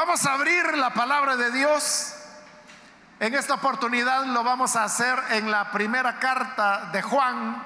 [0.00, 2.14] Vamos a abrir la palabra de Dios.
[3.18, 7.62] En esta oportunidad lo vamos a hacer en la primera carta de Juan.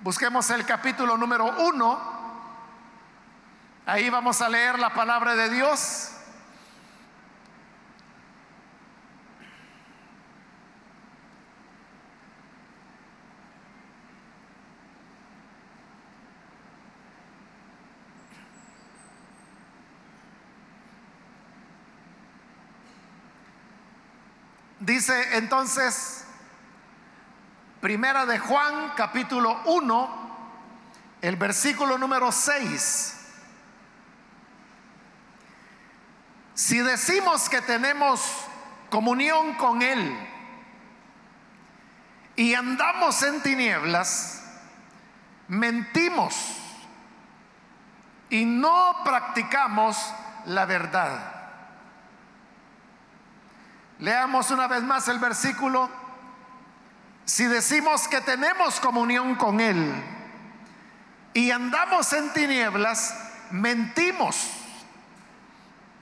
[0.00, 1.96] Busquemos el capítulo número uno.
[3.86, 6.10] Ahí vamos a leer la palabra de Dios.
[24.92, 26.22] Dice entonces,
[27.80, 30.36] primera de Juan, capítulo 1,
[31.22, 33.16] el versículo número 6.
[36.52, 38.20] Si decimos que tenemos
[38.90, 40.14] comunión con Él
[42.36, 44.44] y andamos en tinieblas,
[45.48, 46.34] mentimos
[48.28, 49.96] y no practicamos
[50.44, 51.41] la verdad.
[54.02, 55.88] Leamos una vez más el versículo.
[57.24, 59.94] Si decimos que tenemos comunión con Él
[61.32, 63.16] y andamos en tinieblas,
[63.52, 64.50] mentimos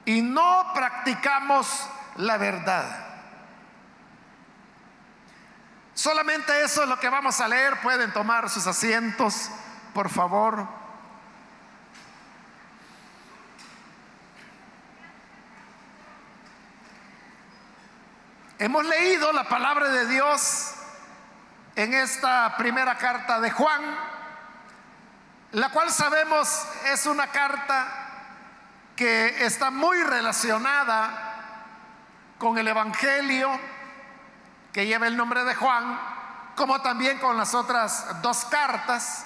[0.06, 2.86] y no practicamos la verdad.
[5.92, 7.82] Solamente eso es lo que vamos a leer.
[7.82, 9.50] Pueden tomar sus asientos,
[9.92, 10.79] por favor.
[18.60, 20.74] Hemos leído la palabra de Dios
[21.76, 23.80] en esta primera carta de Juan,
[25.52, 27.88] la cual sabemos es una carta
[28.94, 31.54] que está muy relacionada
[32.36, 33.48] con el Evangelio
[34.74, 35.98] que lleva el nombre de Juan,
[36.54, 39.24] como también con las otras dos cartas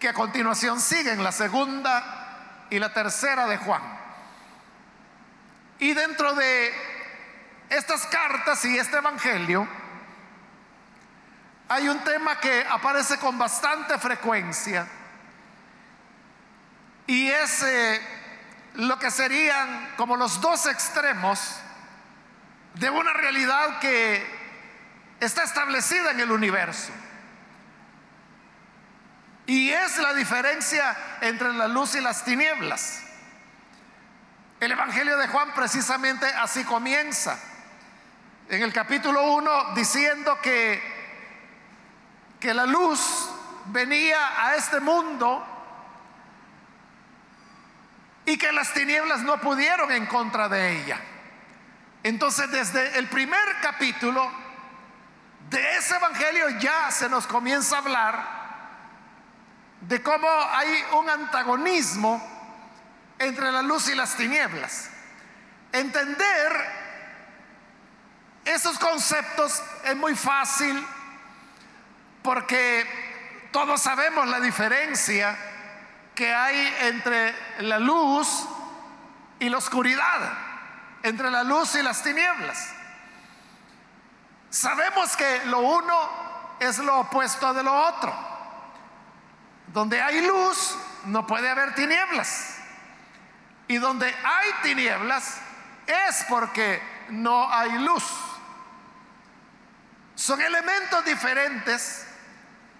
[0.00, 3.82] que a continuación siguen, la segunda y la tercera de Juan.
[5.80, 6.91] Y dentro de
[7.72, 9.66] estas cartas y este Evangelio,
[11.68, 14.86] hay un tema que aparece con bastante frecuencia
[17.06, 18.00] y es eh,
[18.74, 21.56] lo que serían como los dos extremos
[22.74, 24.22] de una realidad que
[25.20, 26.92] está establecida en el universo.
[29.46, 33.02] Y es la diferencia entre la luz y las tinieblas.
[34.60, 37.38] El Evangelio de Juan precisamente así comienza
[38.52, 40.78] en el capítulo 1 diciendo que,
[42.38, 43.30] que la luz
[43.68, 45.42] venía a este mundo
[48.26, 51.00] y que las tinieblas no pudieron en contra de ella.
[52.02, 54.30] Entonces desde el primer capítulo
[55.48, 58.26] de ese evangelio ya se nos comienza a hablar
[59.80, 62.22] de cómo hay un antagonismo
[63.18, 64.90] entre la luz y las tinieblas.
[65.72, 66.81] Entender
[68.44, 70.84] esos conceptos es muy fácil
[72.22, 75.36] porque todos sabemos la diferencia
[76.14, 78.46] que hay entre la luz
[79.38, 80.32] y la oscuridad,
[81.02, 82.72] entre la luz y las tinieblas.
[84.50, 88.14] Sabemos que lo uno es lo opuesto de lo otro.
[89.68, 90.76] Donde hay luz
[91.06, 92.58] no puede haber tinieblas.
[93.68, 95.40] Y donde hay tinieblas
[95.86, 98.04] es porque no hay luz.
[100.22, 102.06] Son elementos diferentes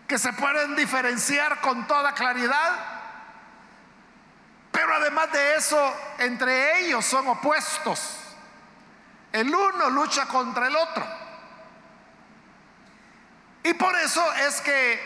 [0.06, 2.72] que se pueden diferenciar con toda claridad,
[4.70, 8.16] pero además de eso, entre ellos son opuestos.
[9.32, 11.04] El uno lucha contra el otro.
[13.64, 15.00] Y por eso es que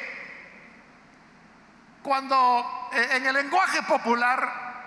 [2.03, 4.83] cuando eh, en el lenguaje popular,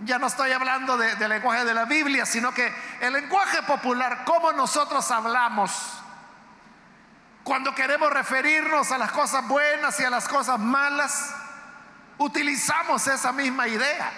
[0.00, 4.50] ya no estoy hablando del lenguaje de la Biblia, sino que el lenguaje popular, como
[4.50, 6.00] nosotros hablamos,
[7.44, 11.34] cuando queremos referirnos a las cosas buenas y a las cosas malas,
[12.18, 14.12] utilizamos esa misma idea.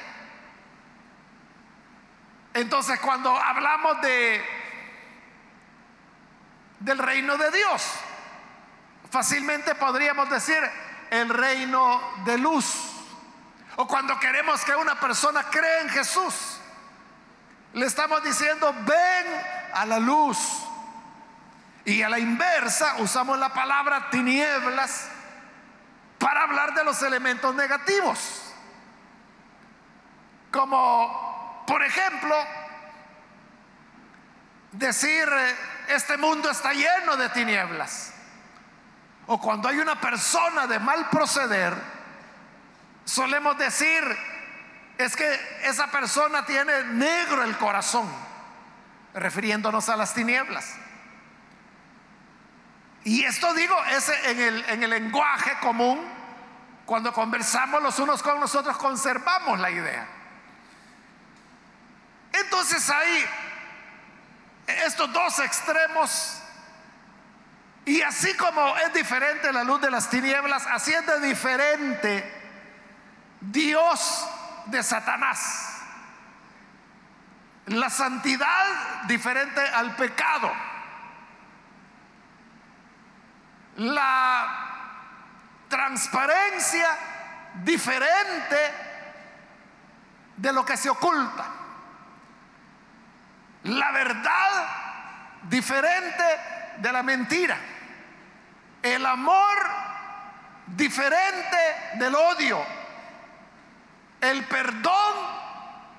[2.54, 4.44] Entonces, cuando hablamos de
[6.80, 7.82] del reino de Dios,
[9.10, 10.58] fácilmente podríamos decir
[11.10, 12.74] el reino de luz.
[13.76, 16.58] O cuando queremos que una persona cree en Jesús,
[17.72, 19.26] le estamos diciendo, ven
[19.74, 20.38] a la luz.
[21.84, 25.08] Y a la inversa usamos la palabra tinieblas
[26.18, 28.54] para hablar de los elementos negativos.
[30.52, 32.36] Como, por ejemplo,
[34.70, 35.56] decir, eh,
[35.88, 38.12] este mundo está lleno de tinieblas.
[39.26, 41.74] O cuando hay una persona de mal proceder,
[43.04, 44.04] solemos decir,
[44.98, 48.08] es que esa persona tiene negro el corazón,
[49.14, 50.76] refiriéndonos a las tinieblas.
[53.04, 56.00] Y esto digo, es en el, en el lenguaje común,
[56.86, 60.06] cuando conversamos los unos con los otros, conservamos la idea.
[62.32, 63.26] Entonces hay
[64.66, 66.38] estos dos extremos.
[67.84, 72.42] Y así como es diferente la luz de las tinieblas, así es de diferente
[73.40, 74.28] Dios
[74.66, 75.80] de Satanás.
[77.66, 80.52] La santidad diferente al pecado.
[83.76, 84.72] La
[85.68, 86.86] transparencia
[87.54, 88.56] diferente
[90.36, 91.46] de lo que se oculta.
[93.64, 94.66] La verdad
[95.44, 96.24] diferente
[96.78, 97.56] de la mentira.
[98.82, 99.70] El amor
[100.66, 101.56] diferente
[101.94, 102.64] del odio.
[104.20, 105.14] El perdón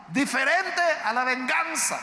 [0.10, 2.00] diferente a la venganza.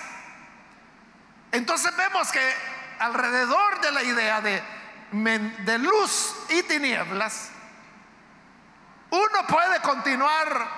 [1.53, 2.55] Entonces vemos que
[2.99, 4.63] alrededor de la idea de,
[5.13, 7.51] de luz y tinieblas,
[9.11, 10.69] uno puede continuar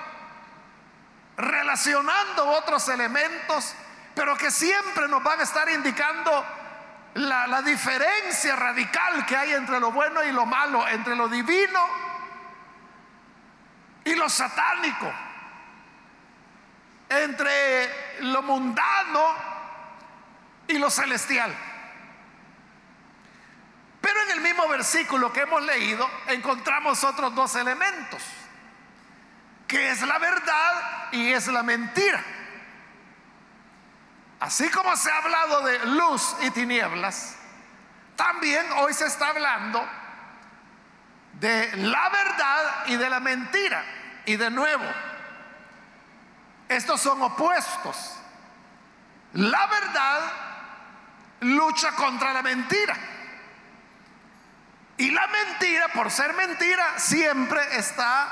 [1.37, 3.75] relacionando otros elementos,
[4.15, 6.45] pero que siempre nos van a estar indicando
[7.15, 11.79] la, la, diferencia radical que hay entre lo bueno y lo malo, entre lo divino
[14.03, 15.11] y lo satánico,
[17.09, 19.35] entre lo mundano
[20.67, 21.55] y lo celestial.
[24.69, 28.21] Versículo que hemos leído encontramos otros dos elementos,
[29.67, 32.23] que es la verdad y es la mentira.
[34.39, 37.37] Así como se ha hablado de luz y tinieblas,
[38.15, 39.87] también hoy se está hablando
[41.39, 43.83] de la verdad y de la mentira.
[44.25, 44.85] Y de nuevo,
[46.67, 48.17] estos son opuestos.
[49.33, 50.31] La verdad
[51.41, 52.95] lucha contra la mentira.
[55.03, 58.25] Y la mentira, por ser mentira, siempre está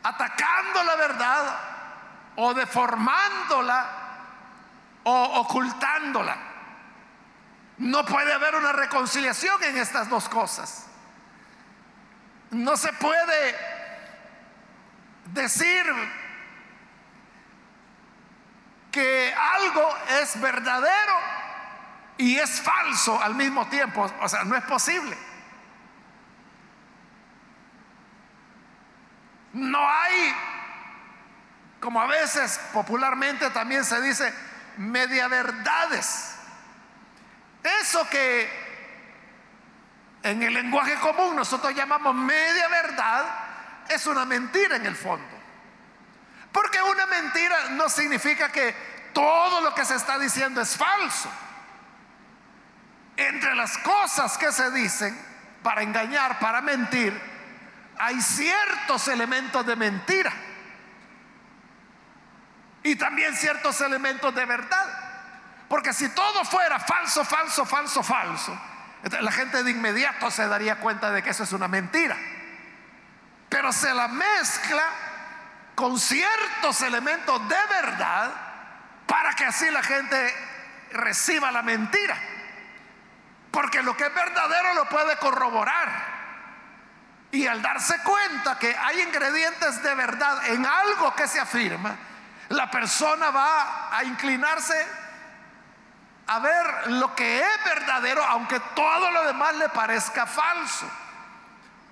[0.00, 1.58] atacando la verdad
[2.36, 3.90] o deformándola
[5.02, 6.36] o ocultándola.
[7.78, 10.86] No puede haber una reconciliación en estas dos cosas.
[12.52, 13.56] No se puede
[15.32, 15.84] decir
[18.92, 21.16] que algo es verdadero
[22.18, 24.08] y es falso al mismo tiempo.
[24.20, 25.25] O sea, no es posible.
[29.56, 30.34] No hay,
[31.80, 34.32] como a veces popularmente también se dice,
[34.76, 36.36] media verdades.
[37.80, 38.66] Eso que
[40.22, 43.24] en el lenguaje común nosotros llamamos media verdad
[43.88, 45.26] es una mentira en el fondo.
[46.52, 48.74] Porque una mentira no significa que
[49.14, 51.30] todo lo que se está diciendo es falso.
[53.16, 55.18] Entre las cosas que se dicen
[55.62, 57.35] para engañar, para mentir,
[57.98, 60.32] hay ciertos elementos de mentira
[62.82, 64.86] y también ciertos elementos de verdad.
[65.68, 68.56] Porque si todo fuera falso, falso, falso, falso,
[69.20, 72.16] la gente de inmediato se daría cuenta de que eso es una mentira.
[73.48, 74.84] Pero se la mezcla
[75.74, 78.32] con ciertos elementos de verdad
[79.06, 80.34] para que así la gente
[80.92, 82.16] reciba la mentira.
[83.50, 86.15] Porque lo que es verdadero lo puede corroborar.
[87.32, 91.96] Y al darse cuenta que hay ingredientes de verdad en algo que se afirma,
[92.50, 94.86] la persona va a inclinarse
[96.28, 100.86] a ver lo que es verdadero, aunque todo lo demás le parezca falso.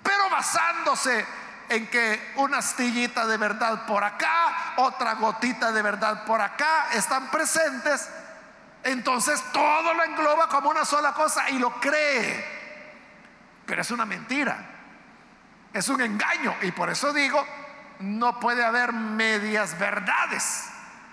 [0.03, 1.27] Pero basándose
[1.69, 7.31] en que una astillita de verdad por acá, otra gotita de verdad por acá están
[7.31, 8.09] presentes,
[8.83, 12.63] entonces todo lo engloba como una sola cosa y lo cree.
[13.67, 14.74] Pero es una mentira.
[15.75, 17.45] Es un engaño y por eso digo,
[17.99, 20.71] no puede haber medias verdades.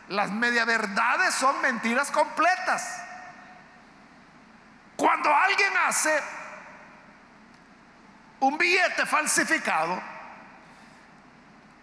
[0.08, 3.02] Las media verdades son mentiras completas.
[4.96, 6.22] Cuando alguien hace
[8.42, 10.00] un billete falsificado,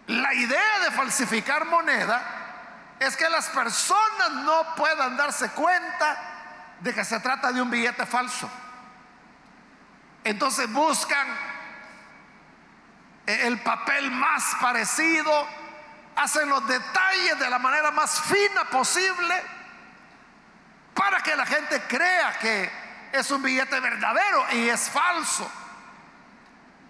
[0.07, 6.17] la idea de falsificar moneda es que las personas no puedan darse cuenta
[6.79, 8.49] de que se trata de un billete falso.
[10.23, 11.27] Entonces buscan
[13.29, 15.47] el papel más parecido,
[16.15, 19.35] hacen los detalles de la manera más fina posible
[20.93, 22.71] para que la gente crea que
[23.11, 25.49] es un billete verdadero y es falso.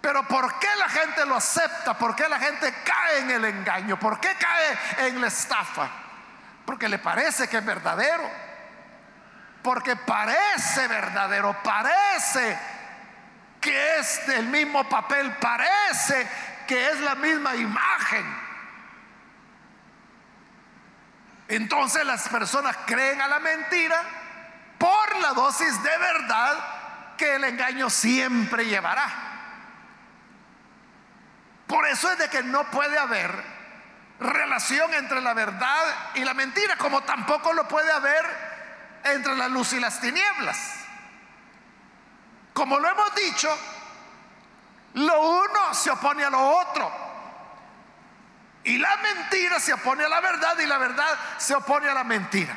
[0.00, 1.96] Pero ¿por qué la gente lo acepta?
[1.96, 3.98] ¿Por qué la gente cae en el engaño?
[3.98, 5.88] ¿Por qué cae en la estafa?
[6.64, 8.30] Porque le parece que es verdadero.
[9.62, 12.58] Porque parece verdadero, parece
[13.60, 16.28] que es del mismo papel, parece
[16.66, 18.24] que es la misma imagen.
[21.48, 24.02] Entonces las personas creen a la mentira
[24.78, 29.08] por la dosis de verdad que el engaño siempre llevará.
[31.66, 33.30] Por eso es de que no puede haber
[34.20, 38.24] relación entre la verdad y la mentira, como tampoco lo puede haber
[39.04, 40.79] entre la luz y las tinieblas.
[42.52, 43.48] Como lo hemos dicho,
[44.94, 46.90] lo uno se opone a lo otro.
[48.64, 52.04] Y la mentira se opone a la verdad y la verdad se opone a la
[52.04, 52.56] mentira.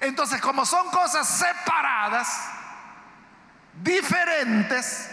[0.00, 2.48] Entonces, como son cosas separadas,
[3.74, 5.10] diferentes,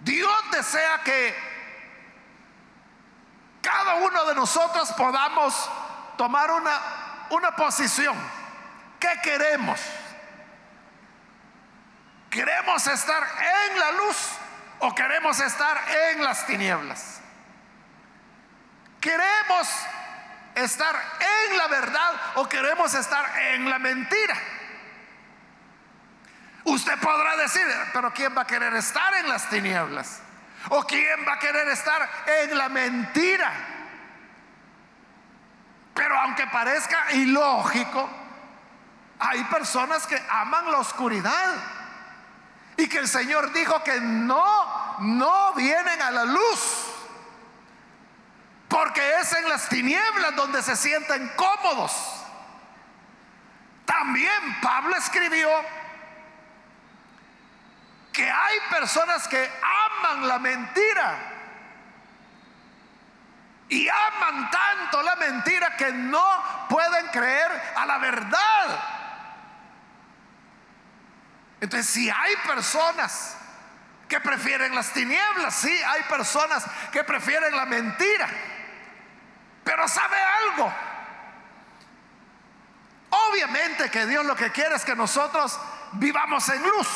[0.00, 1.34] Dios desea que
[3.60, 5.70] cada uno de nosotros podamos
[6.16, 8.16] tomar una, una posición.
[8.98, 9.80] ¿Qué queremos?
[12.36, 13.26] ¿Queremos estar
[13.72, 14.16] en la luz
[14.80, 15.80] o queremos estar
[16.12, 17.22] en las tinieblas?
[19.00, 19.66] ¿Queremos
[20.54, 20.94] estar
[21.48, 24.36] en la verdad o queremos estar en la mentira?
[26.64, 27.64] Usted podrá decir,
[27.94, 30.20] pero ¿quién va a querer estar en las tinieblas?
[30.68, 32.06] ¿O quién va a querer estar
[32.42, 33.50] en la mentira?
[35.94, 38.10] Pero aunque parezca ilógico,
[39.20, 41.75] hay personas que aman la oscuridad.
[42.76, 46.86] Y que el Señor dijo que no, no vienen a la luz.
[48.68, 51.92] Porque es en las tinieblas donde se sienten cómodos.
[53.84, 55.48] También Pablo escribió
[58.12, 61.32] que hay personas que aman la mentira.
[63.68, 66.24] Y aman tanto la mentira que no
[66.68, 68.95] pueden creer a la verdad.
[71.66, 73.36] Entonces, si hay personas
[74.08, 78.28] que prefieren las tinieblas, sí, hay personas que prefieren la mentira.
[79.64, 80.72] Pero sabe algo.
[83.10, 85.58] Obviamente que Dios lo que quiere es que nosotros
[85.94, 86.88] vivamos en luz.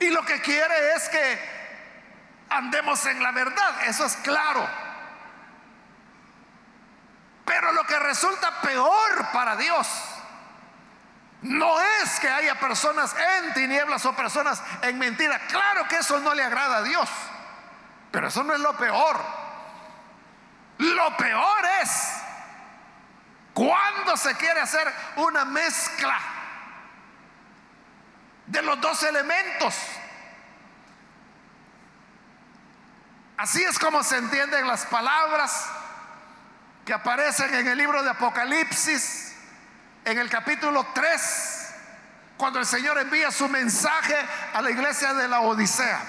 [0.00, 1.40] Y lo que quiere es que
[2.50, 3.86] andemos en la verdad.
[3.86, 4.68] Eso es claro.
[7.46, 10.11] Pero lo que resulta peor para Dios
[11.42, 15.38] no es que haya personas en tinieblas o personas en mentira.
[15.48, 17.08] Claro que eso no le agrada a Dios.
[18.10, 19.20] Pero eso no es lo peor.
[20.78, 21.90] Lo peor es
[23.54, 26.18] cuando se quiere hacer una mezcla
[28.46, 29.74] de los dos elementos.
[33.36, 35.68] Así es como se entienden las palabras
[36.84, 39.31] que aparecen en el libro de Apocalipsis,
[40.04, 41.74] en el capítulo 3,
[42.36, 44.16] cuando el Señor envía su mensaje
[44.52, 46.00] a la iglesia de la Odisea.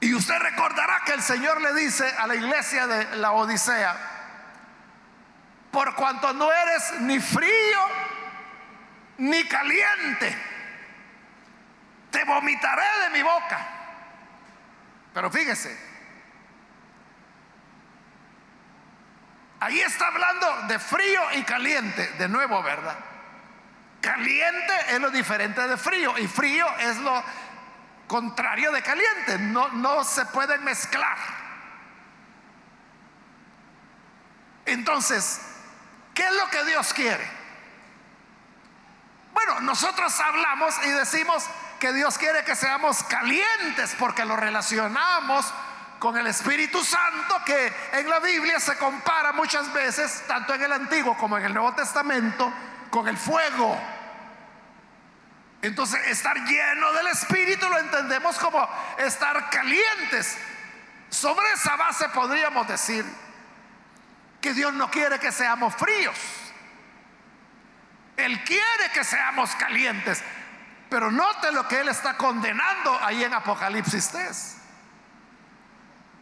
[0.00, 3.96] Y usted recordará que el Señor le dice a la iglesia de la Odisea,
[5.70, 7.80] por cuanto no eres ni frío
[9.18, 10.36] ni caliente,
[12.10, 13.66] te vomitaré de mi boca.
[15.14, 15.85] Pero fíjese,
[19.60, 22.96] ahí está hablando de frío y caliente, de nuevo, ¿verdad?
[24.00, 27.22] Caliente es lo diferente de frío y frío es lo
[28.06, 31.16] contrario de caliente, no, no se pueden mezclar.
[34.64, 35.40] Entonces,
[36.14, 37.28] ¿qué es lo que Dios quiere?
[39.32, 41.44] Bueno, nosotros hablamos y decimos
[41.78, 45.52] que Dios quiere que seamos calientes porque lo relacionamos
[46.06, 50.70] con el Espíritu Santo que en la Biblia se compara muchas veces, tanto en el
[50.70, 52.52] Antiguo como en el Nuevo Testamento,
[52.90, 53.76] con el fuego.
[55.62, 60.38] Entonces, estar lleno del Espíritu lo entendemos como estar calientes.
[61.08, 63.04] Sobre esa base podríamos decir
[64.40, 66.16] que Dios no quiere que seamos fríos.
[68.16, 70.22] Él quiere que seamos calientes.
[70.88, 74.56] Pero note lo que Él está condenando ahí en Apocalipsis 3.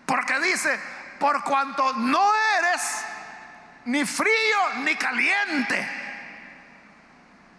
[0.06, 0.78] Porque dice,
[1.18, 3.04] por cuanto no eres
[3.86, 6.04] ni frío ni caliente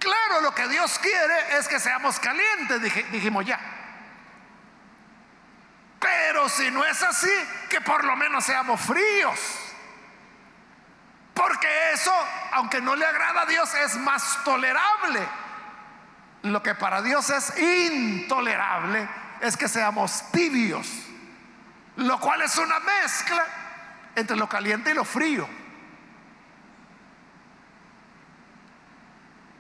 [0.06, 2.80] Claro, lo que Dios quiere es que seamos calientes,
[3.12, 3.60] dijimos ya.
[6.00, 7.32] Pero si no es así,
[7.72, 9.40] que por lo menos seamos fríos.
[11.34, 12.14] Porque eso,
[12.52, 15.28] aunque no le agrada a Dios, es más tolerable.
[16.44, 19.10] Lo que para Dios es intolerable,
[19.42, 20.88] es que seamos tibios,
[21.98, 23.46] lo cual es una mezcla
[24.16, 25.48] entre lo caliente y lo frío.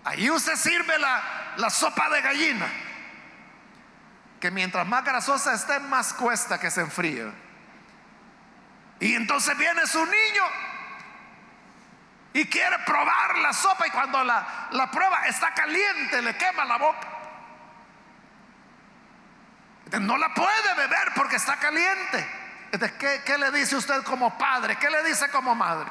[0.04, 2.68] Ahí usted sirve la, la sopa de gallina,
[4.40, 7.32] que mientras más grasosa esté, más cuesta que se enfríe.
[9.00, 10.44] Y entonces viene su niño
[12.34, 16.78] y quiere probar la sopa y cuando la, la prueba está caliente, le quema la
[16.78, 17.15] boca.
[20.00, 22.28] No la puede beber porque está caliente.
[23.00, 24.76] ¿qué, ¿Qué le dice usted como padre?
[24.78, 25.90] ¿Qué le dice como madre?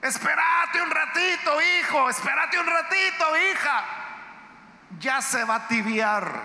[0.00, 3.84] Espérate un ratito, hijo, espérate un ratito, hija.
[4.98, 6.40] Ya se va a tibiar.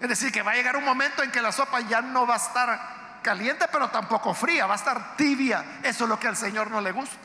[0.00, 2.34] Es decir, que va a llegar un momento en que la sopa ya no va
[2.34, 5.80] a estar caliente, pero tampoco fría, va a estar tibia.
[5.82, 7.16] Eso es lo que al Señor no le gusta.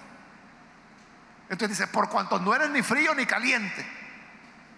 [1.49, 3.85] Entonces dice, por cuanto no eres ni frío ni caliente.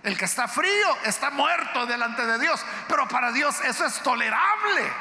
[0.03, 4.93] El que está frío está muerto delante de Dios, pero para Dios eso es tolerable.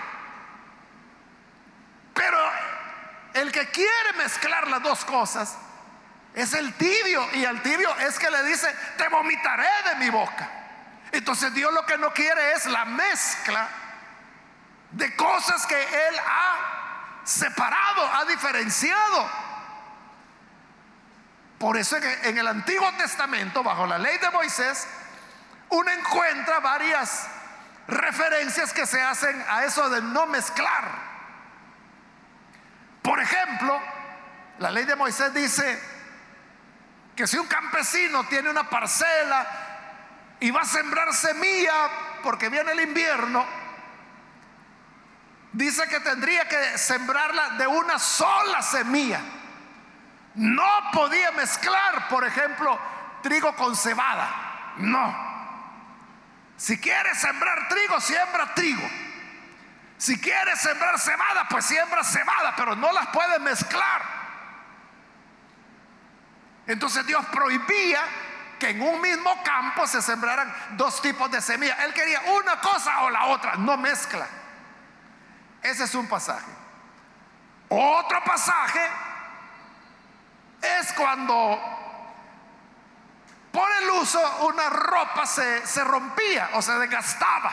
[2.15, 2.39] Pero
[3.35, 5.59] el que quiere mezclar las dos cosas
[6.35, 10.49] es el tibio y el tibio es que le dice, te vomitaré de mi boca.
[11.11, 13.69] Entonces Dios lo que no quiere es la mezcla
[14.93, 19.52] de cosas que Él ha separado, ha diferenciado.
[21.63, 24.85] Por eso en el Antiguo Testamento, bajo la ley de Moisés,
[25.69, 27.29] uno encuentra varias
[27.87, 30.91] referencias que se hacen a eso de no mezclar.
[33.01, 33.81] Por ejemplo,
[34.59, 35.81] la ley de Moisés dice
[37.15, 39.47] que si un campesino tiene una parcela
[40.41, 43.47] y va a sembrar semilla porque viene el invierno,
[45.53, 49.21] dice que tendría que sembrarla de una sola semilla.
[50.35, 52.79] No podía mezclar, por ejemplo,
[53.23, 54.75] trigo con cebada.
[54.77, 55.33] No.
[56.57, 58.89] Si quieres sembrar trigo, siembra trigo.
[59.99, 64.03] Si quieres sembrar cebada, pues siembra cebada, pero no las puedes mezclar.
[66.67, 68.01] Entonces Dios prohibía
[68.59, 71.79] que en un mismo campo se sembraran dos tipos de semillas.
[71.81, 74.27] Él quería una cosa o la otra, no mezcla.
[75.63, 76.51] Ese es un pasaje.
[77.69, 78.81] Otro pasaje
[80.63, 81.61] es cuando
[83.53, 87.53] por el uso una ropa se, se rompía o se desgastaba.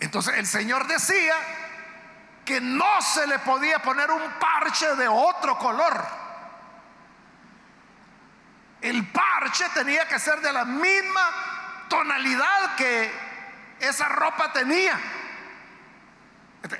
[0.00, 1.34] Entonces el Señor decía
[2.44, 6.06] que no se le podía poner un parche de otro color.
[8.80, 13.12] El parche tenía que ser de la misma tonalidad que
[13.80, 14.98] esa ropa tenía.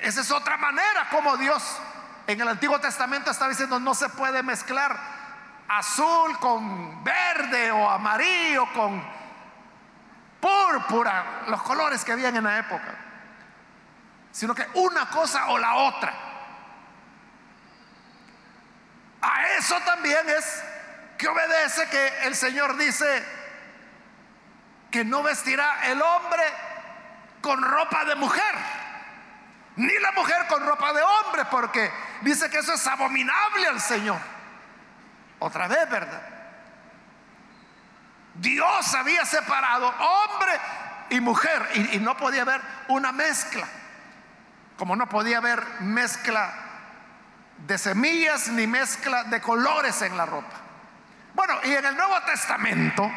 [0.01, 1.79] Esa es otra manera como Dios
[2.27, 4.97] en el Antiguo Testamento está diciendo no se puede mezclar
[5.69, 9.01] azul con verde o amarillo con
[10.41, 12.95] púrpura, los colores que habían en la época,
[14.31, 16.13] sino que una cosa o la otra.
[19.21, 20.63] A eso también es
[21.17, 23.25] que obedece que el Señor dice
[24.91, 26.43] que no vestirá el hombre
[27.41, 28.55] con ropa de mujer
[29.77, 34.19] ni la mujer con ropa de hombre, porque dice que eso es abominable al Señor.
[35.39, 36.21] Otra vez, ¿verdad?
[38.35, 40.59] Dios había separado hombre
[41.09, 43.67] y mujer y, no podía haber una mezcla,
[44.77, 46.53] como no podía haber mezcla
[47.65, 50.55] de semillas ni mezcla de colores en la ropa.
[51.33, 53.11] Bueno, y en el Nuevo Testamento,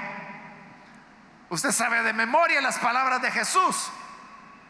[1.50, 3.90] usted sabe de memoria las palabras de Jesús,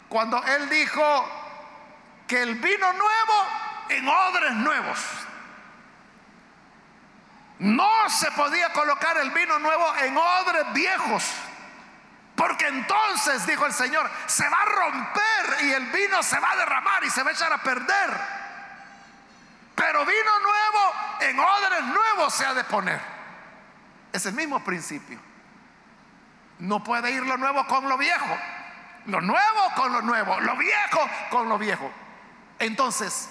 [0.08, 1.40] cuando él dijo,
[2.30, 3.34] que el vino nuevo
[3.90, 4.98] en odres nuevos.
[7.58, 11.24] No se podía colocar el vino nuevo en odres viejos.
[12.34, 16.56] Porque entonces, dijo el Señor, se va a romper y el vino se va a
[16.56, 18.40] derramar y se va a echar a perder.
[19.74, 23.00] Pero vino nuevo en odres nuevos se ha de poner.
[24.12, 25.20] Es el mismo principio.
[26.60, 28.38] No puede ir lo nuevo con lo viejo.
[29.06, 30.40] Lo nuevo con lo nuevo.
[30.40, 31.90] Lo viejo con lo viejo.
[32.58, 33.28] Entonces,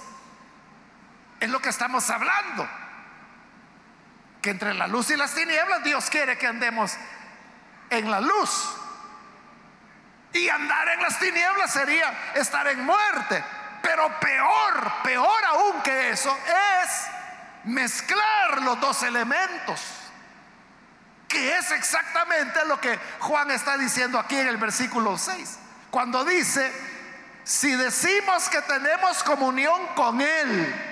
[1.40, 2.68] es lo que estamos hablando.
[4.42, 6.96] Que entre la luz y las tinieblas Dios quiere que andemos
[7.90, 8.76] en la luz.
[10.34, 13.44] Y andar en las tinieblas sería estar en muerte.
[13.82, 16.38] Pero peor, peor aún que eso
[16.84, 17.08] es
[17.66, 19.82] mezclar los dos elementos.
[21.28, 25.60] Que es exactamente lo que Juan está diciendo aquí en el versículo 6.
[25.92, 26.72] Cuando dice,
[27.44, 30.89] si decimos que tenemos comunión con Él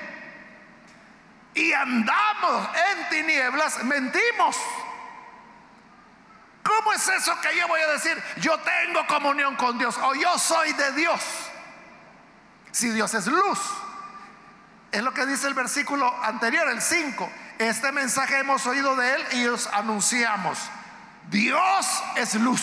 [1.58, 4.56] y andamos en tinieblas, mentimos.
[6.64, 10.14] ¿Cómo ¿cómo es eso que yo voy a decir, yo tengo comunión con Dios o
[10.16, 11.22] yo soy de Dios?
[12.72, 13.60] Si Dios es luz.
[14.92, 17.30] Es lo que dice el versículo anterior, el 5.
[17.58, 20.60] Este mensaje hemos oído de Él y os anunciamos.
[21.30, 22.62] Dios es luz.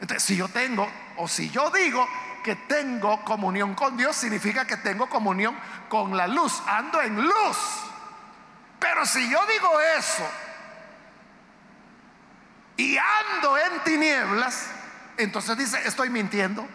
[0.00, 2.06] Entonces, si yo tengo o si yo digo
[2.44, 5.56] que tengo comunión con Dios, significa que tengo comunión
[5.88, 6.62] con la luz.
[6.66, 7.85] Ando en luz.
[8.78, 10.28] Pero si yo digo eso
[12.76, 14.70] y ando en tinieblas,
[15.16, 16.66] entonces dice, estoy mintiendo.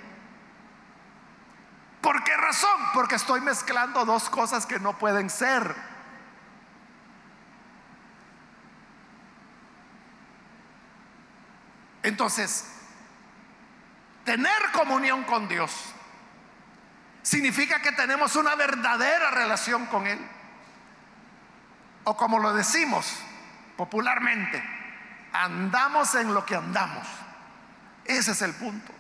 [2.02, 2.80] ¿Por qué razón?
[2.94, 5.76] Porque estoy mezclando dos cosas que no pueden ser.
[12.04, 12.66] Entonces,
[14.26, 15.72] tener comunión con Dios
[17.22, 20.20] significa que tenemos una verdadera relación con Él.
[22.04, 23.22] O como lo decimos
[23.78, 24.64] popularmente,
[25.34, 27.08] andamos en lo que andamos.
[28.06, 28.92] Ese es el punto.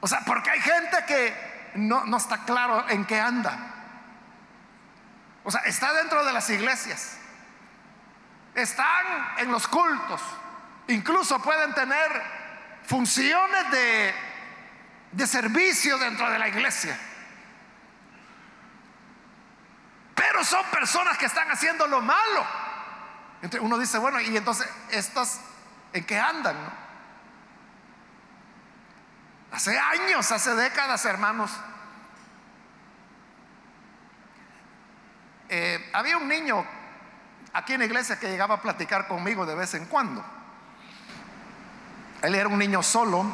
[0.00, 3.74] O sea, porque hay gente que no, no está claro en qué anda.
[5.44, 7.18] O sea, está dentro de las iglesias.
[8.54, 9.06] Están
[9.38, 10.20] en los cultos.
[10.88, 12.22] Incluso pueden tener
[12.84, 14.14] funciones de,
[15.12, 16.98] de servicio dentro de la iglesia.
[20.14, 22.46] Pero son personas que están haciendo lo malo.
[23.42, 25.40] Entonces uno dice, bueno, y entonces estas,
[25.92, 26.56] ¿en qué andan?
[29.52, 31.50] Hace años, hace décadas, hermanos.
[35.48, 36.64] Eh, había un niño
[37.52, 40.24] aquí en la iglesia que llegaba a platicar conmigo de vez en cuando.
[42.22, 43.24] Él era un niño solo.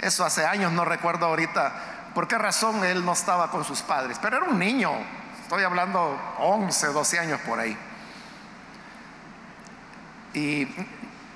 [0.00, 1.87] Eso hace años, no recuerdo ahorita
[2.18, 4.90] por qué razón él no estaba con sus padres, pero era un niño,
[5.40, 7.78] estoy hablando 11, 12 años por ahí.
[10.34, 10.66] Y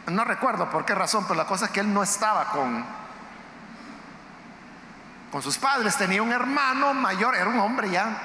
[0.09, 2.85] no recuerdo por qué razón, pero la cosa es que él no estaba con,
[5.31, 5.97] con sus padres.
[5.97, 8.21] Tenía un hermano mayor, era un hombre ya.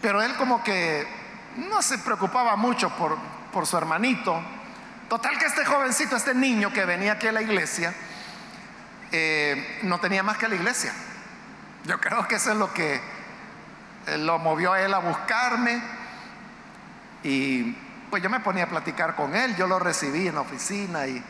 [0.00, 1.08] Pero él como que
[1.56, 3.18] no se preocupaba mucho por,
[3.52, 4.40] por su hermanito.
[5.08, 7.92] Total que este jovencito, este niño que venía aquí a la iglesia,
[9.16, 10.92] eh, no tenía más que la iglesia.
[11.84, 13.00] Yo creo que eso es lo que
[14.06, 15.80] eh, lo movió a él a buscarme.
[17.22, 17.76] Y
[18.10, 21.22] pues yo me ponía a platicar con él, yo lo recibí en la oficina y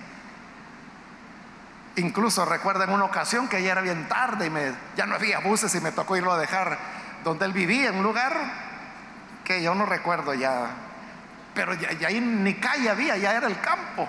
[1.96, 5.40] incluso recuerdo en una ocasión que ya era bien tarde y me, ya no había
[5.40, 6.78] buses y me tocó irlo a dejar
[7.22, 8.34] donde él vivía, en un lugar
[9.44, 10.70] que yo no recuerdo ya,
[11.54, 14.08] pero ya, ya ahí ni calle había, ya era el campo.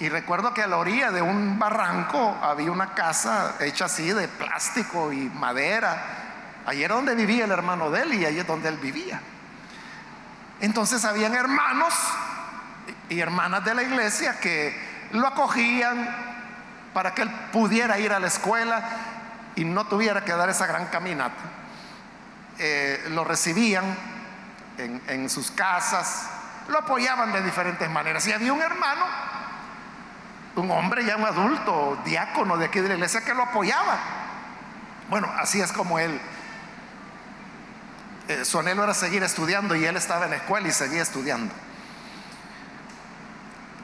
[0.00, 4.28] Y recuerdo que a la orilla de un barranco había una casa hecha así de
[4.28, 6.00] plástico y madera.
[6.66, 9.20] Ahí era donde vivía el hermano de él y ahí es donde él vivía.
[10.60, 11.94] Entonces habían hermanos
[13.08, 16.08] y hermanas de la iglesia que lo acogían
[16.94, 18.82] para que él pudiera ir a la escuela
[19.56, 21.42] y no tuviera que dar esa gran caminata.
[22.58, 23.84] Eh, lo recibían
[24.78, 26.28] en sus casas,
[26.68, 28.26] lo apoyaban de diferentes maneras.
[28.28, 29.04] Y había un hermano,
[30.58, 33.98] un hombre ya un adulto, diácono de aquí de la iglesia, que lo apoyaba.
[35.08, 36.20] Bueno, así es como él
[38.28, 41.52] eh, su anhelo era seguir estudiando y él estaba en la escuela y seguía estudiando.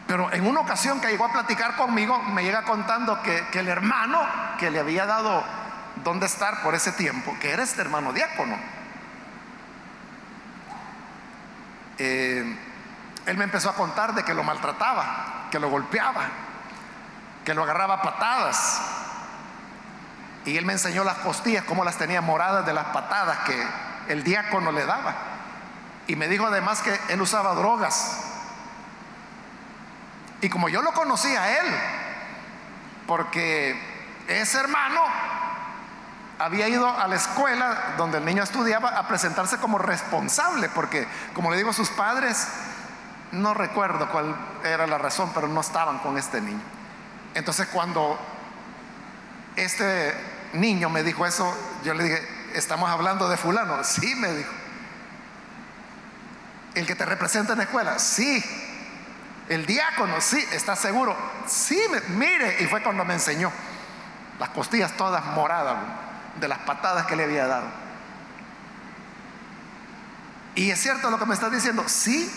[0.06, 4.20] Pero en una ocasión que llegó a platicar conmigo, me llega contando que, el hermano
[4.58, 5.42] que le había dado
[6.04, 8.58] dónde estar por ese tiempo, que era este hermano diácono,
[11.96, 12.58] eh,
[13.24, 16.26] él me empezó a contar de que lo maltrataba, que lo golpeaba,
[17.44, 18.80] que lo agarraba patadas.
[20.44, 23.66] Y él me enseñó las costillas, cómo las tenía moradas de las patadas que
[24.08, 25.14] el diácono le daba.
[26.06, 28.20] Y me dijo además que él usaba drogas.
[30.40, 31.66] Y como yo lo conocía a él,
[33.06, 33.80] porque
[34.28, 35.00] ese hermano
[36.38, 41.50] había ido a la escuela donde el niño estudiaba a presentarse como responsable, porque como
[41.50, 42.48] le digo a sus padres,
[43.32, 46.60] no recuerdo cuál era la razón, pero no estaban con este niño.
[47.34, 48.18] Entonces cuando
[49.56, 50.14] este
[50.54, 51.52] niño me dijo eso,
[51.84, 53.82] yo le dije, estamos hablando de fulano.
[53.84, 54.52] Sí, me dijo.
[56.74, 58.42] El que te representa en la escuela, sí.
[59.48, 61.16] El diácono, sí, ¿estás seguro?
[61.46, 63.52] Sí, mire, y fue cuando me enseñó.
[64.38, 65.76] Las costillas todas moradas
[66.40, 67.66] de las patadas que le había dado.
[70.54, 72.32] Y es cierto lo que me estás diciendo, sí.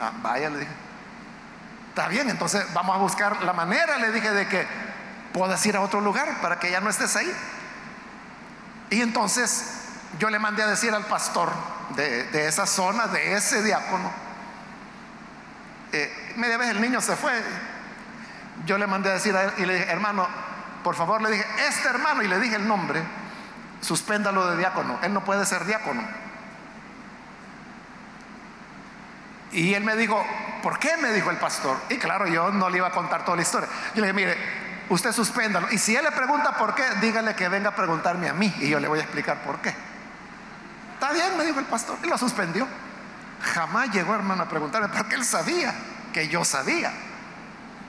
[0.00, 0.85] Ah, vaya, le dije.
[1.96, 4.66] Está bien, entonces vamos a buscar la manera, le dije, de que
[5.32, 7.32] puedas ir a otro lugar para que ya no estés ahí.
[8.90, 9.78] Y entonces
[10.18, 11.50] yo le mandé a decir al pastor
[11.96, 14.12] de, esa zona, de ese diácono,
[15.92, 17.32] Eh, media vez el niño se fue.
[18.66, 20.28] Yo le mandé a decir a él y le dije, hermano,
[20.84, 23.02] por favor, le dije, este hermano, y le dije el nombre,
[23.80, 24.98] suspéndalo de diácono.
[25.00, 26.02] Él no puede ser diácono.
[29.52, 30.22] Y él me dijo,
[30.66, 30.96] ¿por qué?
[30.96, 31.78] Me dijo el pastor.
[31.88, 33.68] Y claro, yo no le iba a contar toda la historia.
[33.94, 34.36] Yo le dije, mire,
[34.88, 35.68] usted suspéndalo.
[35.70, 38.68] Y si él le pregunta por qué, dígale que venga a preguntarme a mí y
[38.68, 39.72] yo le voy a explicar por qué.
[40.94, 41.98] Está bien, me dijo el pastor.
[42.02, 42.66] Y lo suspendió.
[43.42, 45.72] Jamás llegó, hermano, a preguntarme porque él sabía
[46.12, 46.90] que yo sabía.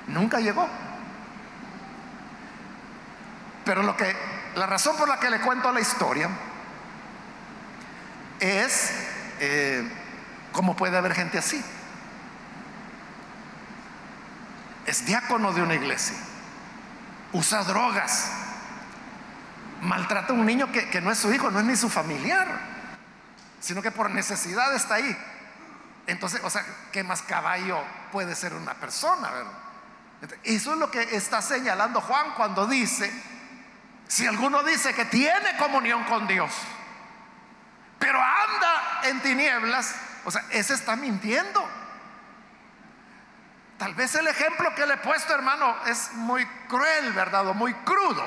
[0.05, 0.69] Nunca llegó.
[3.65, 4.15] Pero lo que,
[4.53, 6.29] la razón por la que le cuento la historia
[8.39, 8.91] es
[9.39, 9.91] eh,
[10.51, 11.59] cómo puede haber gente así.
[14.87, 16.15] Es diácono de una iglesia,
[17.33, 18.31] usa drogas,
[19.81, 22.47] maltrata a un niño que, no es su hijo, no es ni su familiar,
[23.59, 25.17] sino que por necesidad está ahí.
[26.07, 27.77] Entonces, o sea, ¿qué más caballo
[28.13, 29.29] puede ser una persona?
[30.43, 33.11] Eso es lo que está señalando Juan cuando dice,
[34.07, 36.51] si alguno dice que tiene comunión con Dios,
[37.99, 41.76] pero anda en tinieblas, o sea, ese está mintiendo.
[43.77, 47.47] Tal vez el ejemplo que le he puesto, hermano, es muy cruel, ¿verdad?
[47.47, 48.23] O muy crudo,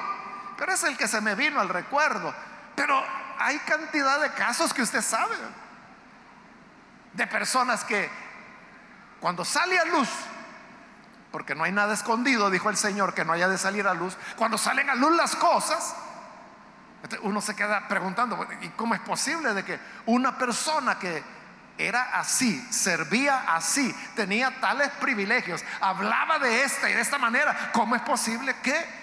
[0.56, 2.32] pero es el que se me vino al recuerdo.
[2.76, 3.02] Pero
[3.38, 5.36] hay cantidad de casos que usted sabe
[7.12, 8.08] de personas que
[9.20, 10.08] cuando sale a luz,
[11.32, 14.16] porque no hay nada escondido, dijo el Señor, que no haya de salir a luz,
[14.36, 15.96] cuando salen a luz las cosas,
[17.22, 21.22] uno se queda preguntando, ¿y cómo es posible de que una persona que
[21.86, 27.96] era así, servía así, tenía tales privilegios, hablaba de esta y de esta manera, ¿cómo
[27.96, 29.00] es posible que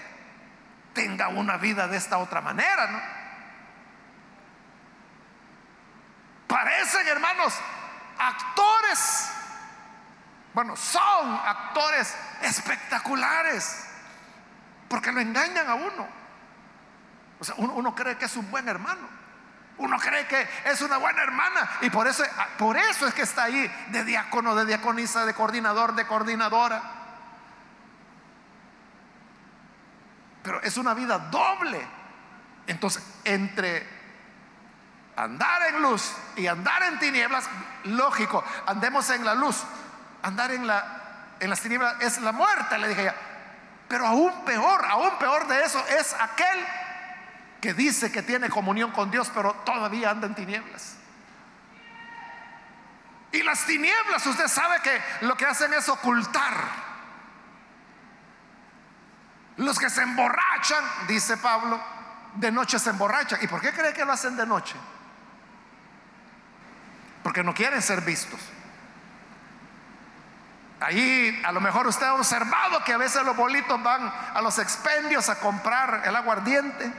[0.94, 2.88] tenga una vida de esta otra manera?
[2.88, 3.02] ¿no?
[6.48, 7.54] Parecen, hermanos,
[8.18, 9.30] actores,
[10.54, 13.86] bueno, son actores espectaculares,
[14.88, 16.08] porque lo engañan a uno.
[17.40, 19.08] O sea, uno, cree que es un buen hermano.
[19.78, 22.24] Uno cree que es una buena hermana y por eso,
[22.58, 26.82] por eso es que está ahí de diácono, de diaconisa, de coordinador, de coordinadora.
[30.42, 31.86] Pero es una vida doble.
[32.66, 33.88] Entonces, entre
[35.16, 37.48] andar en luz y andar en tinieblas,
[37.84, 39.64] lógico, andemos en la luz.
[40.24, 43.16] Andar en, la, en las tinieblas es la muerte, le dije ya.
[43.88, 46.66] Pero aún peor, aún peor de eso es aquel
[47.62, 50.98] que dice que tiene comunión con Dios, pero todavía anda en tinieblas.
[53.32, 56.54] Y las tinieblas, usted sabe que lo que hacen es ocultar.
[59.58, 61.82] Los que se emborrachan, dice Pablo,
[62.36, 63.40] de noche se emborrachan.
[63.42, 64.76] ¿Y por qué cree que lo hacen de noche?
[67.28, 68.40] porque no quieren ser vistos.
[70.80, 74.58] Ahí a lo mejor usted ha observado que a veces los bolitos van a los
[74.60, 76.90] expendios a comprar el aguardiente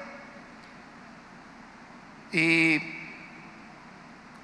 [2.33, 2.81] y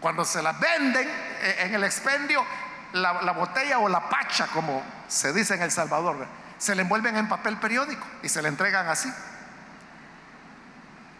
[0.00, 2.44] cuando se la venden eh, en el expendio,
[2.92, 6.26] la, la, botella o la pacha, como se dice en El Salvador,
[6.58, 9.12] se le envuelven en papel periódico y se le entregan así.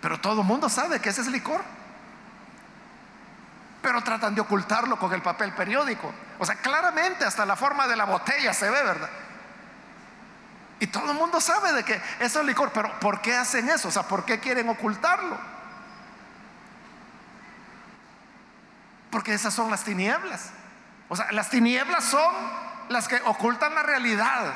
[0.00, 1.62] Pero todo el mundo sabe que ese es licor
[3.84, 6.10] pero tratan de ocultarlo con el papel periódico.
[6.38, 9.10] O sea, claramente hasta la forma de la botella se ve, ¿verdad?
[10.80, 13.88] Y todo el mundo sabe de que eso es licor, pero ¿por qué hacen eso?
[13.88, 15.36] O sea, ¿por qué quieren ocultarlo?
[19.14, 20.50] Porque esas son las tinieblas.
[21.08, 22.34] O sea, las tinieblas son
[22.88, 24.52] las que ocultan la realidad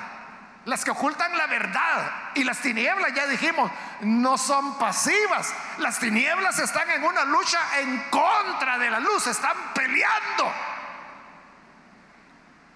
[0.65, 2.11] las que ocultan la verdad.
[2.35, 5.55] Y las tinieblas, ya dijimos, no son pasivas.
[5.79, 10.53] Las tinieblas están en una lucha en contra de la luz, están peleando.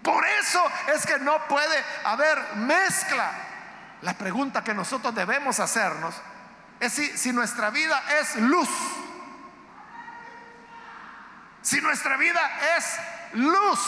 [0.02, 0.64] Por eso
[0.94, 3.30] es que no puede haber mezcla.
[4.00, 6.14] La pregunta que nosotros debemos hacernos
[6.80, 8.70] es si, si nuestra vida es luz.
[11.62, 12.98] Si nuestra vida es
[13.34, 13.80] luz.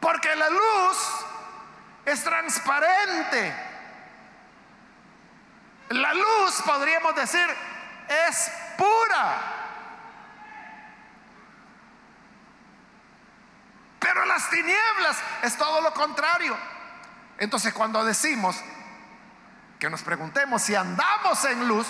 [0.00, 0.98] Porque la luz
[2.04, 3.54] es transparente.
[5.88, 7.46] La luz, podríamos decir,
[8.28, 9.62] es pura.
[13.98, 16.56] Pero las tinieblas es todo lo contrario.
[17.38, 18.56] Entonces cuando decimos
[19.78, 21.86] que nos preguntemos si andamos en luz,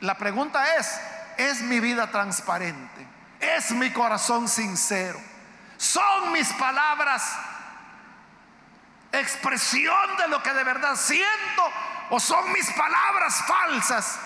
[0.00, 1.00] la pregunta es,
[1.36, 3.06] ¿es mi vida transparente?
[3.42, 5.20] ¿Es mi corazón sincero?
[5.76, 7.22] ¿Son mis palabras
[9.12, 11.62] expresión de lo que de verdad siento
[12.10, 14.18] o son mis palabras falsas,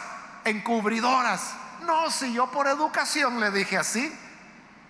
[0.44, 1.54] encubridoras.
[1.82, 4.16] No, si yo por educación le dije así,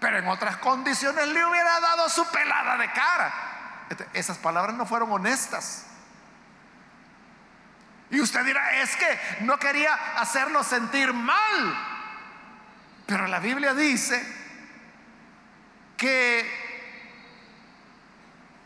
[0.00, 3.32] pero en otras condiciones le hubiera dado su pelada de cara.
[3.90, 5.86] Este, esas palabras no fueron honestas.
[8.10, 11.95] Y usted dirá, es que no quería hacerlo sentir mal.
[13.06, 14.20] Pero la Biblia dice
[15.96, 16.66] que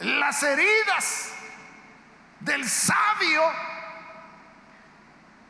[0.00, 1.32] las heridas
[2.40, 3.42] del sabio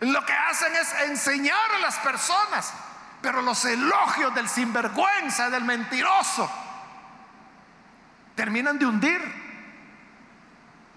[0.00, 2.72] lo que hacen es enseñar a las personas,
[3.22, 6.50] pero los elogios del sinvergüenza, del mentiroso,
[8.35, 9.20] terminan de hundir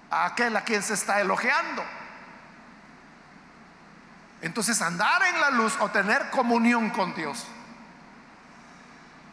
[0.10, 1.84] a aquel a quien se está elogiando.
[4.42, 7.46] Entonces andar en la luz o tener comunión con Dios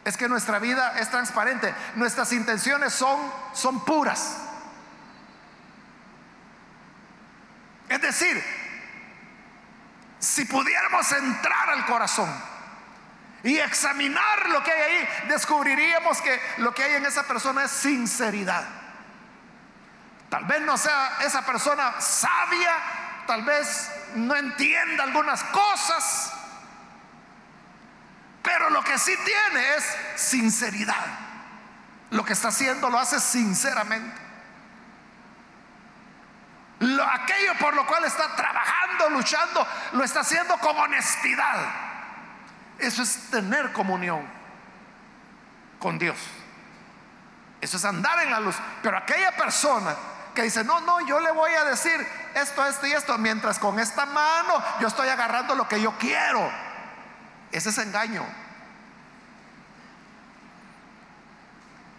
[0.03, 3.19] es que nuestra vida es transparente, nuestras intenciones son,
[3.53, 4.37] son puras.
[7.87, 8.43] Es decir,
[10.17, 12.31] si pudiéramos entrar al corazón
[13.43, 17.71] y examinar lo que hay ahí, descubriríamos que lo que hay en esa persona es
[17.71, 18.65] sinceridad.
[20.29, 22.75] Tal vez no sea esa persona sabia,
[23.27, 26.33] tal vez no entienda algunas cosas,
[28.41, 31.05] pero lo que sí tiene es sinceridad.
[32.11, 34.21] Lo que está haciendo lo hace sinceramente.
[36.79, 41.71] Lo, aquello por lo cual está trabajando, luchando, lo está haciendo con honestidad.
[42.79, 44.27] Eso es tener comunión
[45.79, 46.17] con Dios.
[47.61, 48.55] Eso es andar en la luz.
[48.81, 49.95] Pero aquella persona
[50.33, 53.79] que dice, no, no, yo le voy a decir esto, esto y esto, mientras con
[53.79, 56.51] esta mano yo estoy agarrando lo que yo quiero.
[57.51, 58.25] Ese es engaño.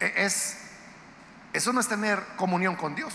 [0.01, 0.59] E, es,
[1.53, 3.12] eso no es tener comunión con Dios.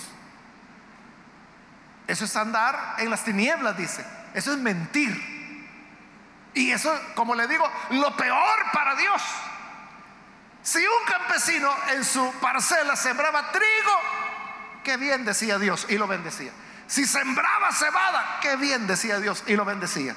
[2.07, 4.05] Eso es andar en las tinieblas, dice.
[4.33, 5.37] Eso es mentir.
[6.53, 9.21] Y eso, como le digo, lo peor para Dios.
[10.63, 13.91] Si un campesino en su parcela sembraba trigo,
[14.83, 16.51] qué bien decía Dios y lo bendecía.
[16.87, 20.15] Si sembraba cebada, qué bien decía Dios y lo bendecía.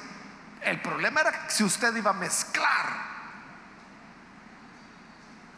[0.61, 3.11] El problema era si usted iba a mezclar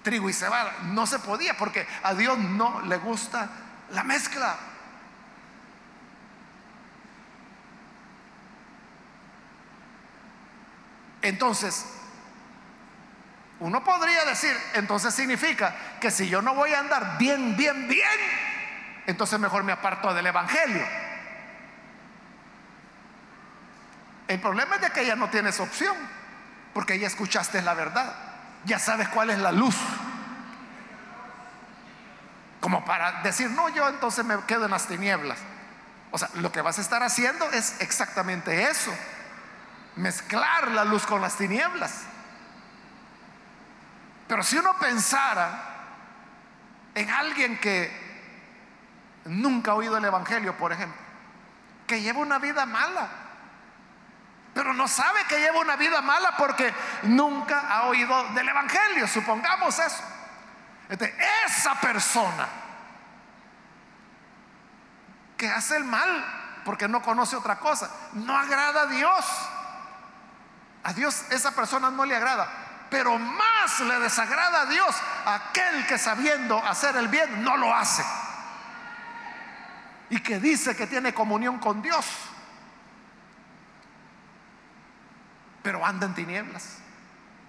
[0.03, 0.73] trigo y cebada.
[0.83, 3.49] No se podía porque a Dios no le gusta
[3.91, 4.57] la mezcla.
[11.21, 11.85] Entonces,
[13.61, 18.19] uno podría decir, entonces significa que si yo no voy a andar bien, bien, bien,
[19.07, 20.85] entonces mejor me aparto del Evangelio.
[24.27, 25.95] El problema es de que ya no tienes opción,
[26.73, 28.13] porque ya escuchaste la verdad,
[28.65, 29.75] ya sabes cuál es la luz.
[32.59, 35.37] Como para decir, no, yo entonces me quedo en las tinieblas.
[36.11, 38.93] O sea, lo que vas a estar haciendo es exactamente eso,
[39.95, 42.03] mezclar la luz con las tinieblas.
[44.27, 45.73] Pero si uno pensara
[46.95, 47.91] en alguien que
[49.25, 50.99] nunca ha oído el Evangelio, por ejemplo,
[51.85, 53.22] que lleva una vida mala,
[54.53, 59.79] pero no sabe que lleva una vida mala porque nunca ha oído del Evangelio, supongamos
[59.79, 60.03] eso.
[61.45, 62.47] esa persona
[65.35, 66.25] que hace el mal
[66.63, 69.25] porque no conoce otra cosa, no agrada a Dios.
[70.83, 72.47] A Dios esa persona no le agrada,
[72.89, 78.05] pero más le desagrada a Dios aquel que sabiendo hacer el bien no lo hace.
[80.09, 82.05] Y que dice que tiene comunión con Dios
[85.63, 86.77] pero anda en tinieblas.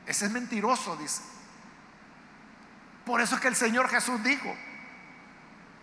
[0.06, 1.22] Ese es mentiroso, dice.
[3.04, 4.54] Por eso es que el Señor Jesús dijo,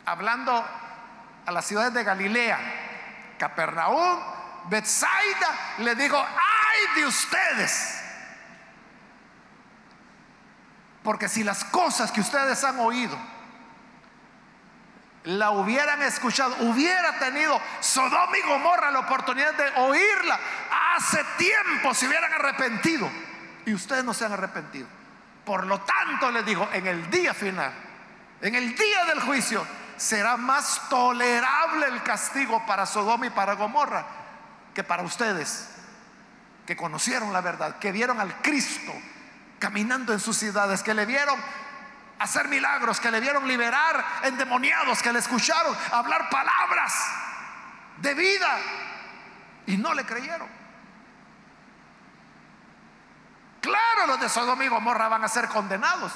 [0.05, 0.65] hablando
[1.45, 2.57] a las ciudades de Galilea,
[3.37, 4.19] Capernaum,
[4.69, 8.01] Bethsaida, le digo, ay de ustedes.
[11.03, 13.17] Porque si las cosas que ustedes han oído
[15.23, 20.39] la hubieran escuchado, hubiera tenido Sodoma y Gomorra la oportunidad de oírla
[20.95, 23.09] hace tiempo, se hubieran arrepentido.
[23.65, 24.87] Y ustedes no se han arrepentido.
[25.45, 27.71] Por lo tanto, les digo, en el día final,
[28.41, 29.65] en el día del juicio,
[29.97, 34.05] será más tolerable el castigo para Sodoma y para Gomorra
[34.73, 35.69] que para ustedes,
[36.65, 38.91] que conocieron la verdad, que vieron al Cristo
[39.59, 41.39] caminando en sus ciudades, que le vieron
[42.21, 46.93] hacer milagros, que le vieron liberar endemoniados, que le escucharon hablar palabras
[47.97, 48.59] de vida
[49.65, 50.47] y no le creyeron.
[53.59, 56.13] Claro, los de Sodoma y Gomorra van a ser condenados,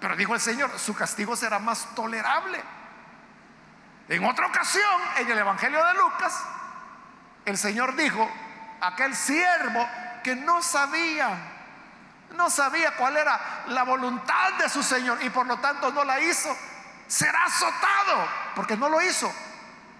[0.00, 2.62] pero dijo el Señor, su castigo será más tolerable.
[4.08, 6.44] En otra ocasión, en el Evangelio de Lucas,
[7.44, 8.28] el Señor dijo,
[8.80, 9.88] aquel siervo
[10.22, 11.59] que no sabía
[12.40, 16.18] no sabía cuál era la voluntad de su Señor y por lo tanto no la
[16.20, 16.48] hizo,
[17.06, 19.30] será azotado, porque no lo hizo,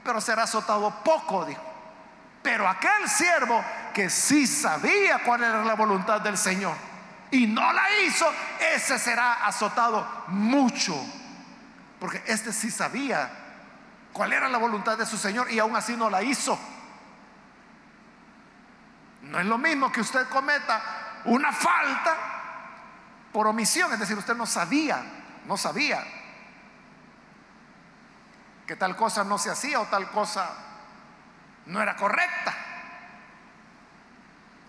[0.02, 1.62] pero será azotado poco, dijo.
[2.42, 3.62] Pero aquel siervo
[3.92, 6.74] que sí sabía cuál era la voluntad del Señor
[7.30, 8.26] y no la hizo,
[8.74, 10.96] ese será azotado mucho.
[12.00, 13.30] Porque este sí sabía
[14.14, 16.58] cuál era la voluntad de su Señor y aún así no la hizo.
[19.20, 22.16] No es lo mismo que usted cometa una falta
[23.32, 25.02] por omisión, es decir, usted no sabía,
[25.46, 26.04] no sabía
[28.66, 30.48] que tal cosa no se hacía o tal cosa
[31.66, 32.54] no era correcta.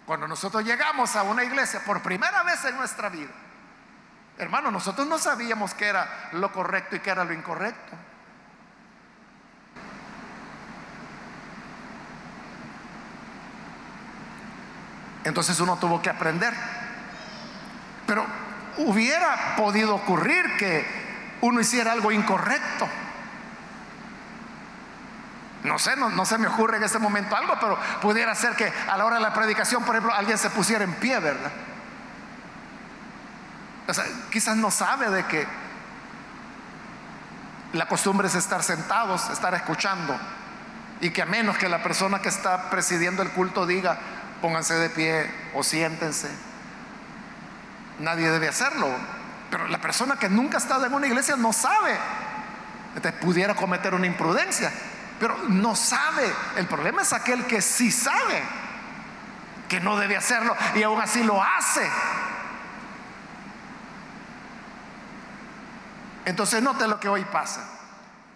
[0.06, 3.32] Cuando nosotros llegamos a una iglesia por primera vez en nuestra vida,
[4.38, 7.96] hermano, nosotros no sabíamos qué era lo correcto y qué era lo incorrecto.
[15.24, 16.54] Entonces uno tuvo que aprender.
[18.08, 18.26] Pero
[18.78, 20.86] hubiera podido ocurrir que
[21.42, 22.88] uno hiciera algo incorrecto.
[25.64, 28.98] No sé, no, se me ocurre en este momento algo, pero pudiera ser que a
[28.98, 31.52] la hora de la predicación, por ejemplo, alguien se pusiera en pie, ¿verdad?
[33.88, 35.46] O sea, quizás no sabe de que
[37.74, 40.18] la costumbre es estar sentados, estar escuchando,
[41.00, 44.00] y que a menos que la persona que está presidiendo el culto diga,
[44.42, 46.30] pónganse de pie o siéntense,
[48.00, 48.88] nadie debe hacerlo.
[49.50, 51.98] Pero la persona que nunca ha estado en una iglesia no sabe.
[52.96, 54.72] Entonces pudiera cometer una imprudencia
[55.22, 56.34] pero no sabe.
[56.56, 58.42] El problema es aquel que sí sabe
[59.70, 61.88] que no debe hacerlo y aún así lo hace.
[66.26, 67.62] Entonces note lo que hoy pasa.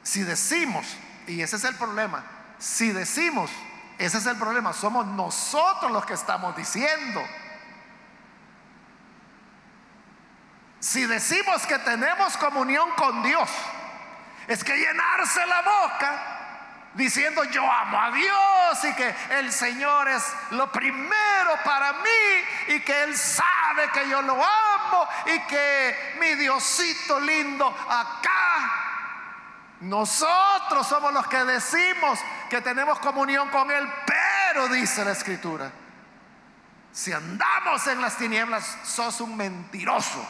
[0.04, 0.86] Si decimos,
[1.26, 2.24] y ese es el problema,
[2.60, 3.50] si decimos,
[3.98, 7.22] ese es el problema, somos nosotros los que estamos diciendo.
[10.80, 13.50] Si decimos que tenemos comunión con Dios,
[14.48, 16.36] es que llenarse la boca
[16.94, 22.80] diciendo yo amo a Dios y que el Señor es lo primero para mí y
[22.82, 28.85] que Él sabe que yo lo amo y que mi Diosito lindo acá.
[29.82, 32.20] Nosotros somos los que decimos
[32.50, 35.72] que tenemos comunión con Él, pero dice la Escritura,
[36.92, 40.26] si andamos en las tinieblas, sos un mentiroso.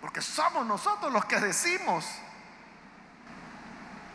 [0.00, 2.06] Porque somos nosotros los que decimos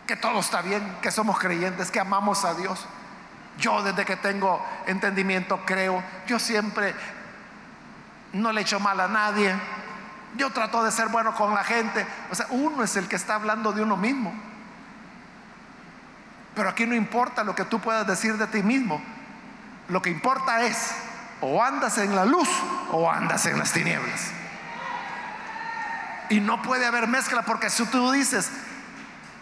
[0.08, 2.86] que todo está bien, que somos creyentes, que amamos a Dios.
[3.58, 6.96] Yo desde que tengo entendimiento creo, yo siempre
[8.32, 9.54] no le echo mal a nadie,
[10.38, 12.06] yo trato de ser bueno con la gente.
[12.30, 14.34] O sea, uno es el que está hablando de uno mismo.
[16.56, 19.02] Pero aquí no importa lo que tú puedas decir de ti mismo.
[19.88, 20.94] Lo que importa es
[21.42, 22.50] o andas en la luz
[22.92, 24.32] o andas en las tinieblas.
[26.30, 28.50] Y no puede haber mezcla porque si tú dices,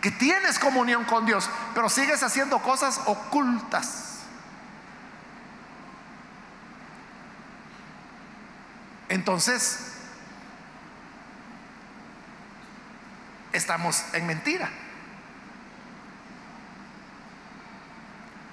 [0.01, 4.05] que tienes comunión con Dios, pero sigues haciendo cosas ocultas.
[9.09, 9.88] Entonces,
[13.59, 14.69] estamos en mentira.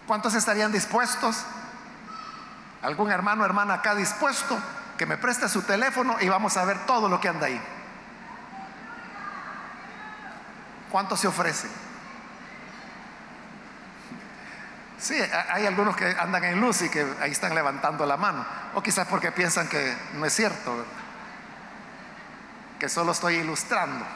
[0.06, 1.44] ¿Cuántos estarían dispuestos?
[2.82, 4.58] ¿Algún hermano o hermana acá dispuesto
[4.98, 7.60] que me preste su teléfono y vamos a ver todo lo que anda ahí?
[10.90, 11.70] ¿Cuántos se ofrecen?
[14.98, 15.14] Sí,
[15.50, 18.46] hay algunos que andan en luz y que ahí están levantando la mano.
[18.74, 20.86] O quizás porque piensan que no es cierto,
[22.78, 24.06] que solo estoy ilustrando.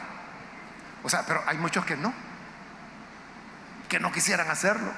[1.03, 2.13] O sea, pero hay muchos que no,
[3.89, 4.91] que no quisieran hacerlo.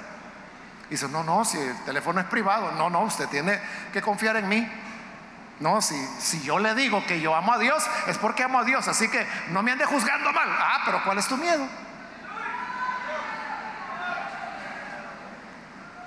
[0.90, 3.60] Dicen, no, no, si el teléfono es privado, no, no, usted tiene
[3.92, 4.68] que confiar en mí.
[5.60, 8.64] No, si, si yo le digo que yo amo a Dios, es porque amo a
[8.64, 8.88] Dios.
[8.88, 10.50] Así que no me ande juzgando mal.
[10.50, 11.66] Ah, pero ¿cuál es tu miedo?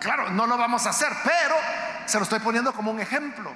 [0.00, 1.56] Claro, no lo vamos a hacer, pero
[2.04, 3.52] se lo estoy poniendo como un ejemplo.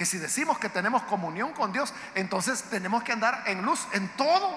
[0.00, 4.08] Que si decimos que tenemos comunión con Dios, entonces tenemos que andar en luz en
[4.16, 4.56] todo.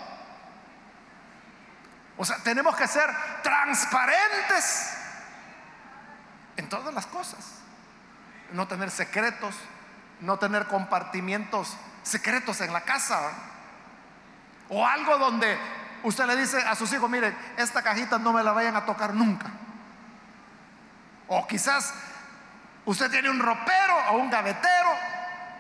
[2.16, 3.10] O sea, tenemos que ser
[3.44, 4.94] transparentes
[6.56, 7.60] en todas las cosas
[8.54, 9.54] no tener secretos,
[10.22, 13.20] no tener compartimientos secretos en la casa.
[14.70, 15.58] O algo donde
[16.04, 19.14] usted le dice a sus hijos, miren, esta cajita no me la vayan a tocar
[19.14, 19.48] nunca.
[21.28, 21.94] O quizás
[22.86, 24.73] usted tiene un ropero o un gavetero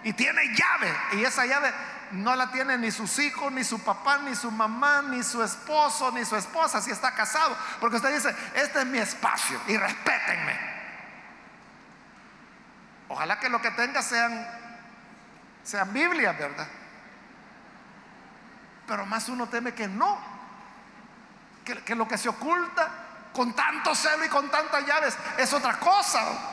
[0.03, 1.73] y tiene llave y esa llave
[2.13, 6.11] no la tiene ni sus hijos, ni su papá, ni su mamá, ni su esposo,
[6.11, 7.57] ni su esposa si está casado.
[7.79, 10.73] Porque usted dice, este es mi espacio y respétenme.
[13.09, 14.47] Ojalá que lo que tenga sean,
[15.63, 16.67] sean Biblias, ¿verdad?
[18.87, 20.19] Pero más uno teme que no,
[21.65, 22.89] que, que lo que se oculta
[23.33, 26.52] con tanto celo y con tantas llaves es otra cosa.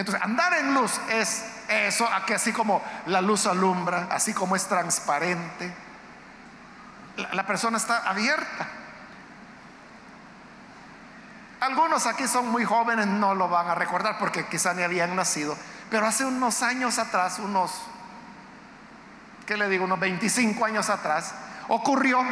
[0.00, 4.66] Entonces, andar en luz es eso, que así como la luz alumbra, así como es
[4.66, 5.70] transparente,
[7.34, 8.66] la, persona está abierta.
[11.60, 15.54] Algunos aquí son muy jóvenes, no lo van a recordar porque quizá ni habían nacido,
[15.90, 17.70] pero hace unos años atrás, unos,
[19.44, 19.84] ¿qué le digo?
[19.84, 21.34] Unos 25 años atrás,
[21.68, 22.22] ocurrió,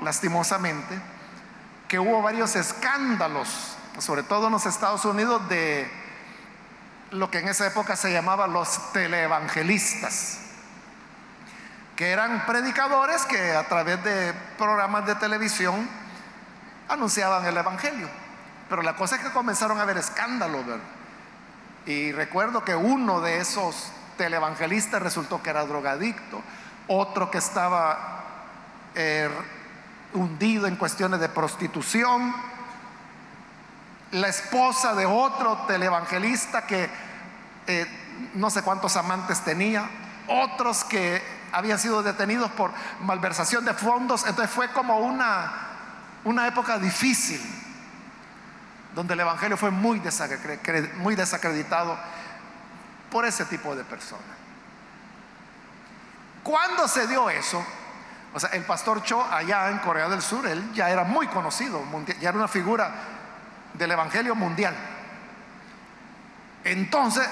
[0.00, 0.98] lastimosamente,
[1.86, 6.03] que hubo varios escándalos, sobre todo en los Estados Unidos, de
[7.14, 10.40] lo que en esa época se llamaba los teleevangelistas,
[11.94, 15.88] que eran predicadores que a través de programas de televisión
[16.88, 18.08] anunciaban el Evangelio.
[18.68, 20.64] Pero la cosa es que comenzaron a haber escándalos,
[21.86, 26.42] Y recuerdo que uno de esos televangelistas resultó que era drogadicto,
[26.88, 28.24] otro que estaba
[28.94, 29.28] eh,
[30.14, 32.34] hundido en cuestiones de prostitución,
[34.14, 36.88] la esposa de otro televangelista que
[37.66, 39.90] eh, no sé cuántos amantes tenía,
[40.28, 44.24] otros que habían sido detenidos por malversación de fondos.
[44.26, 45.52] Entonces fue como una,
[46.22, 47.40] una época difícil,
[48.94, 50.00] donde el Evangelio fue muy,
[50.98, 51.98] muy desacreditado
[53.10, 54.22] por ese tipo de personas.
[56.44, 57.64] ¿Cuándo se dio eso?
[58.32, 61.82] O sea, el pastor Cho allá en Corea del Sur, él ya era muy conocido,
[62.20, 63.13] ya era una figura
[63.74, 64.74] del Evangelio mundial.
[66.64, 67.28] Entonces,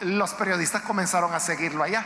[0.00, 2.04] los periodistas comenzaron a seguirlo allá,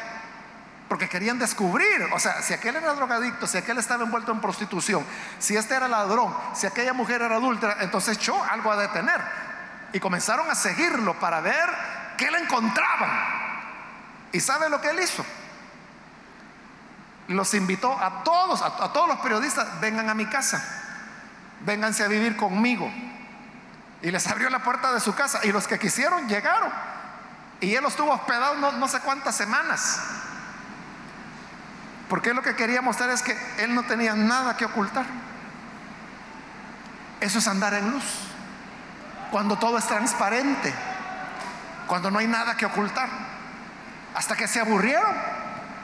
[0.89, 5.05] porque querían descubrir, o sea, si aquel era drogadicto, si aquel estaba envuelto en prostitución,
[5.39, 9.21] si este era ladrón, si aquella mujer era adúltera, entonces echó algo a detener.
[9.93, 11.69] Y comenzaron a seguirlo para ver
[12.19, 13.11] qué le encontraban.
[14.33, 15.25] ¿Y sabe lo que él hizo?
[17.29, 20.63] Los invitó a todos, a, a todos los periodistas, vengan a mi casa,
[21.61, 22.93] vénganse a vivir conmigo.
[24.03, 26.71] Y les abrió la puerta de su casa y los que quisieron llegaron.
[27.61, 30.01] Y él estuvo hospedado no, sé cuántas semanas.
[32.09, 35.07] Porque lo que quería mostrar es que él no tenía nada que ocultar.
[37.21, 38.05] Eso es andar en luz.
[39.31, 40.73] Cuando todo es transparente.
[41.87, 43.09] Cuando no hay nada que ocultar.
[44.15, 45.15] Hasta que se aburrieron.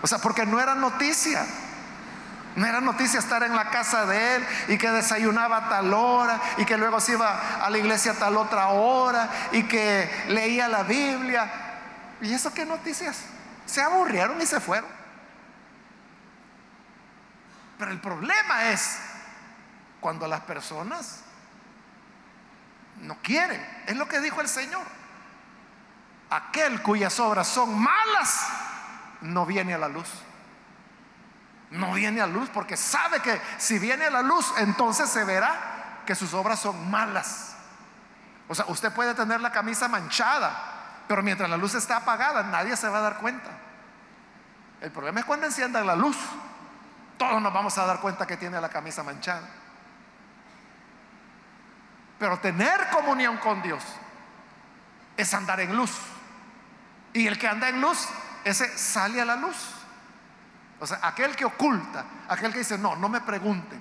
[0.02, 1.44] O sea, porque no era noticia.
[2.54, 6.40] No era noticia estar en la casa de él y que desayunaba a tal hora
[6.58, 10.68] y que luego se iba a la iglesia a tal otra hora y que leía
[10.68, 11.50] la Biblia.
[12.20, 13.24] ¿Y eso qué noticias?
[13.64, 14.90] Se aburrieron y se fueron.
[17.78, 18.98] Pero el problema es
[20.00, 21.20] cuando las personas
[23.00, 23.64] no quieren.
[23.86, 24.84] Es lo que dijo el Señor.
[26.28, 28.46] Aquel cuyas obras son malas
[29.22, 30.08] no viene a la luz
[31.72, 36.02] no viene a luz porque sabe que si viene a la luz, entonces se verá
[36.06, 37.56] que sus obras son malas.
[38.48, 42.76] O sea, usted puede tener la camisa manchada, pero mientras la luz está apagada, nadie
[42.76, 43.50] se va a dar cuenta.
[44.80, 46.16] El problema es cuando encienda la luz.
[47.16, 49.48] Todos nos vamos a dar cuenta que tiene la camisa manchada.
[52.18, 53.82] Pero tener comunión con Dios
[55.16, 55.92] es andar en luz.
[57.14, 58.08] Y el que anda en luz,
[58.44, 59.81] ese sale a la luz.
[60.82, 63.80] O sea, aquel que oculta, aquel que dice, no, no me pregunten.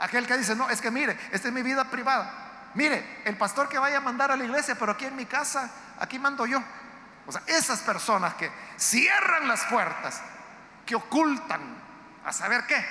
[0.00, 2.72] Aquel que dice, no, es que mire, esta es mi vida privada.
[2.74, 5.70] Mire, el pastor que vaya a mandar a la iglesia, pero aquí en mi casa,
[6.00, 6.60] aquí mando yo.
[7.24, 10.20] O sea, esas personas que cierran las puertas,
[10.84, 11.60] que ocultan
[12.24, 12.84] a saber qué,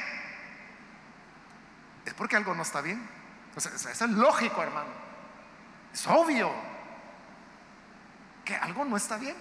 [2.06, 3.06] es porque algo no está bien.
[3.58, 4.88] O sea, eso es lógico, hermano.
[5.92, 6.50] Es obvio
[8.46, 9.36] que algo no está bien.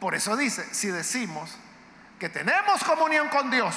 [0.00, 1.54] Por eso dice, si decimos
[2.18, 3.74] que tenemos comunión con Dios,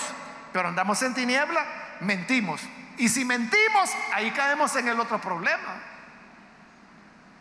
[0.54, 1.66] pero andamos en tiniebla,
[2.00, 2.62] mentimos.
[2.98, 5.82] Y si mentimos, ahí caemos en el otro problema.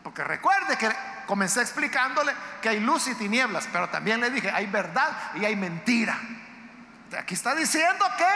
[0.03, 0.91] Porque recuerde que
[1.27, 5.55] comencé explicándole que hay luz y tinieblas, pero también le dije, hay verdad y hay
[5.55, 6.19] mentira.
[7.17, 8.27] Aquí está diciendo que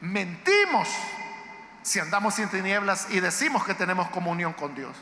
[0.00, 0.88] mentimos
[1.82, 4.94] si andamos en tinieblas y decimos que tenemos comunión con Dios.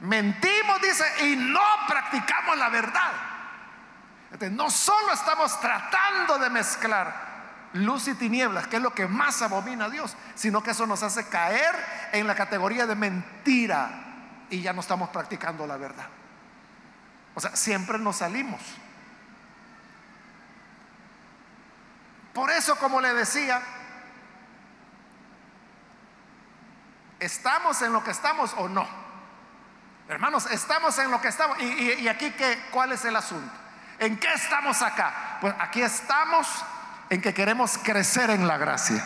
[0.00, 3.12] Mentimos, dice, y no practicamos la verdad.
[4.50, 7.26] no solo estamos tratando de mezclar
[7.72, 11.02] luz y tinieblas, que es lo que más abomina a Dios, sino que eso nos
[11.02, 11.74] hace caer
[12.12, 13.90] en la categoría de mentira
[14.50, 16.06] y ya no estamos practicando la verdad.
[17.34, 18.60] O sea, siempre nos salimos.
[22.32, 23.62] Por eso, como le decía,
[27.18, 28.86] ¿Estamos en lo que estamos o no?
[30.08, 31.58] Hermanos, estamos en lo que estamos.
[31.60, 33.52] ¿Y, aquí qué, cuál es el asunto?
[33.98, 35.38] ¿En qué estamos acá?
[35.40, 36.46] Pues aquí estamos
[37.10, 39.04] en que queremos crecer en la gracia.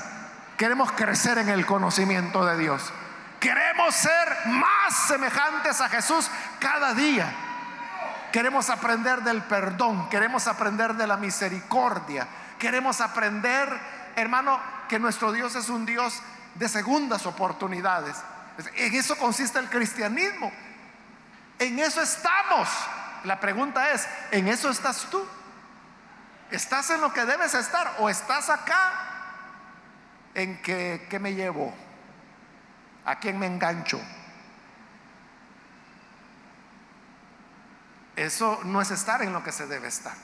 [0.58, 2.92] Queremos crecer en el conocimiento de Dios.
[3.38, 7.32] Queremos ser más semejantes a Jesús cada día.
[8.30, 12.28] Queremos aprender del perdón, queremos aprender de la misericordia,
[12.60, 13.68] queremos aprender,
[14.14, 16.22] hermano, que nuestro Dios es un Dios
[16.54, 18.16] de segundas oportunidades.
[18.76, 20.52] En eso consiste el cristianismo.
[21.60, 22.68] En eso estamos.
[23.24, 25.24] La pregunta es, ¿en eso estás tú?
[26.50, 28.92] ¿Estás en lo que debes estar o estás acá
[30.34, 31.72] en que, ¿qué me llevo?
[33.04, 34.00] ¿A quién me engancho?
[38.16, 40.14] Eso no es estar en lo que se debe estar.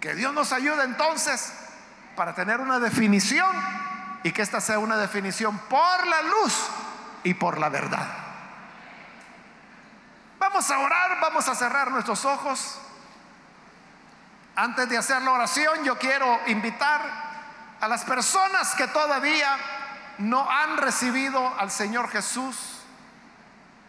[0.00, 1.52] Que Dios nos ayude entonces
[2.16, 3.56] para tener una definición
[4.24, 6.68] y que esta sea una definición por la luz
[7.22, 8.21] y por la verdad.
[10.52, 12.78] Vamos a orar, vamos a cerrar nuestros ojos.
[14.54, 17.00] Antes de hacer la oración, yo quiero invitar
[17.80, 19.56] a las personas que todavía
[20.18, 22.82] no han recibido al Señor Jesús,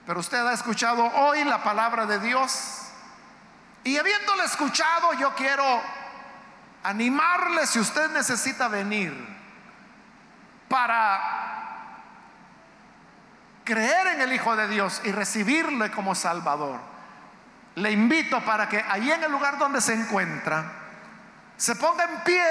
[0.05, 2.83] pero usted ha escuchado hoy la palabra de Dios.
[3.83, 5.81] Y habiéndole escuchado, yo quiero
[6.83, 9.11] animarle si usted necesita venir
[10.69, 11.42] para
[13.63, 16.79] creer en el Hijo de Dios y recibirle como Salvador.
[17.75, 20.71] Le invito para que allí en el lugar donde se encuentra,
[21.57, 22.43] se ponga en pie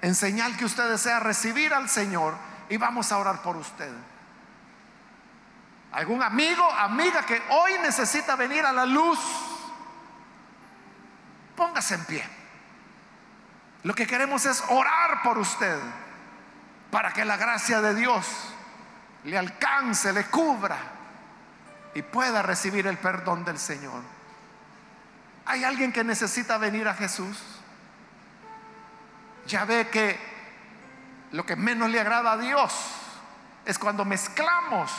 [0.00, 2.34] en señal que usted desea recibir al Señor
[2.68, 3.92] y vamos a orar por usted.
[5.92, 9.18] ¿Algún amigo, amiga que hoy necesita venir a la luz?
[11.56, 12.28] Póngase en pie.
[13.84, 15.78] Lo que queremos es orar por usted
[16.90, 18.53] para que la gracia de Dios
[19.24, 20.76] le alcance, le cubra
[21.94, 24.02] y pueda recibir el perdón del Señor.
[25.46, 27.38] ¿Hay alguien que necesita venir a Jesús?
[29.46, 30.18] Ya ve que
[31.32, 32.72] lo que menos le agrada a Dios
[33.64, 34.92] es cuando mezclamos.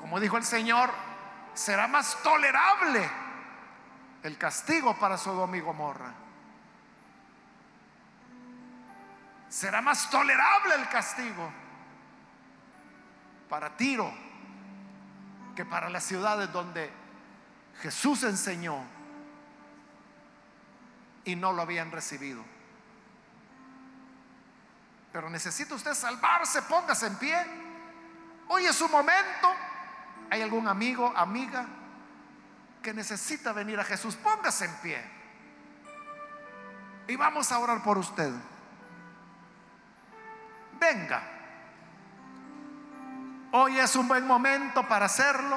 [0.00, 0.90] Como dijo el Señor,
[1.54, 3.08] será más tolerable
[4.22, 6.12] el castigo para Sodoma y Gomorra.
[9.48, 11.63] Será más tolerable el castigo
[13.48, 14.12] para Tiro
[15.54, 16.90] que para las ciudades donde
[17.80, 18.82] Jesús enseñó
[21.24, 22.44] y no lo habían recibido.
[25.12, 27.36] Pero necesita usted salvarse, póngase en pie.
[28.48, 29.54] Hoy es su momento.
[30.30, 31.66] ¿Hay algún amigo, amiga
[32.82, 34.16] que necesita venir a Jesús?
[34.16, 35.04] Póngase en pie.
[37.06, 38.32] Y vamos a orar por usted.
[40.80, 41.33] Venga.
[43.56, 45.56] Hoy es un buen momento para hacerlo.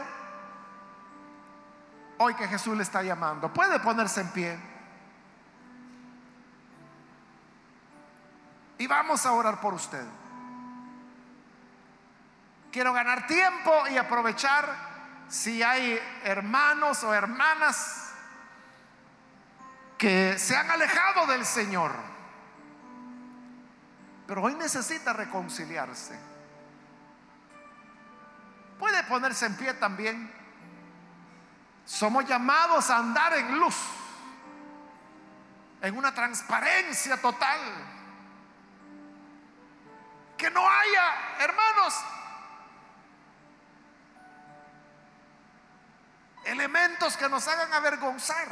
[2.19, 3.51] Hoy que Jesús le está llamando.
[3.51, 4.59] Puede ponerse en pie.
[8.77, 10.05] Y vamos a orar por usted.
[12.71, 18.11] Quiero ganar tiempo y aprovechar si hay hermanos o hermanas
[19.97, 21.93] que se han alejado del Señor.
[24.27, 26.36] Pero hoy necesita reconciliarse.
[28.79, 30.31] Puede ponerse en pie también.
[31.85, 33.75] Somos llamados a andar en luz,
[35.81, 37.59] en una transparencia total
[40.37, 41.95] que no haya, hermanos,
[46.45, 48.47] elementos que nos hagan avergonzar.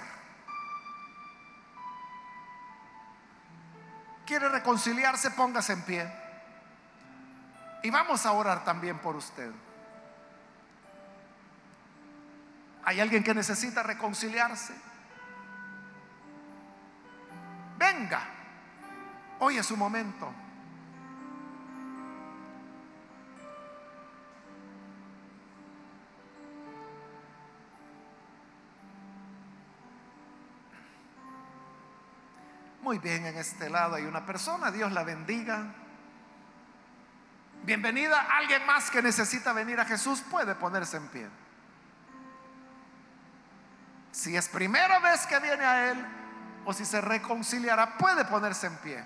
[4.25, 6.11] Quiere reconciliarse, póngase en pie.
[7.83, 9.51] Y vamos a orar también por usted.
[12.85, 14.73] ¿Hay alguien que necesita reconciliarse?
[17.79, 18.21] Venga,
[19.39, 20.31] hoy es su momento.
[32.81, 35.73] Muy bien, en este lado hay una persona, Dios la bendiga.
[37.63, 41.44] Bienvenida, alguien más que necesita venir a Jesús puede ponerse en pie.
[44.15, 46.05] Si es primera vez que viene a Él
[46.63, 49.03] o si se reconciliará, puede ponerse en pie.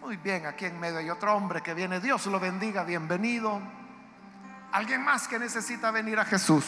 [0.00, 1.98] Muy bien, aquí en medio hay otro hombre que viene.
[1.98, 3.60] Dios lo bendiga, bienvenido.
[4.70, 6.64] Alguien más que necesita venir a Jesús.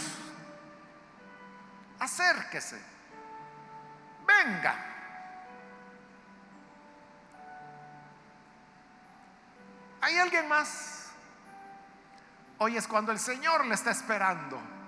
[2.00, 2.80] Acérquese
[4.26, 4.74] venga.
[10.00, 11.12] ¿Hay alguien más?
[12.58, 14.81] Hoy es cuando el Señor le está esperando.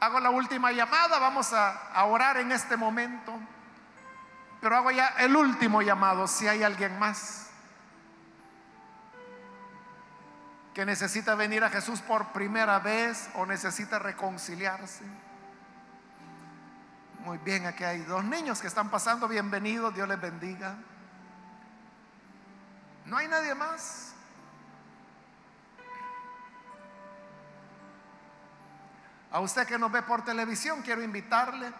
[0.00, 3.38] Hago la última llamada, vamos a, orar en este momento,
[4.60, 7.50] pero hago ya el último llamado si hay alguien más
[10.72, 15.04] que necesita venir a Jesús por primera vez o necesita reconciliarse.
[17.24, 20.76] Muy bien, aquí hay dos niños que están pasando, bienvenidos, Dios les bendiga.
[23.04, 24.14] No hay nadie más.
[29.32, 31.72] A usted que nos ve por televisión, quiero invitarle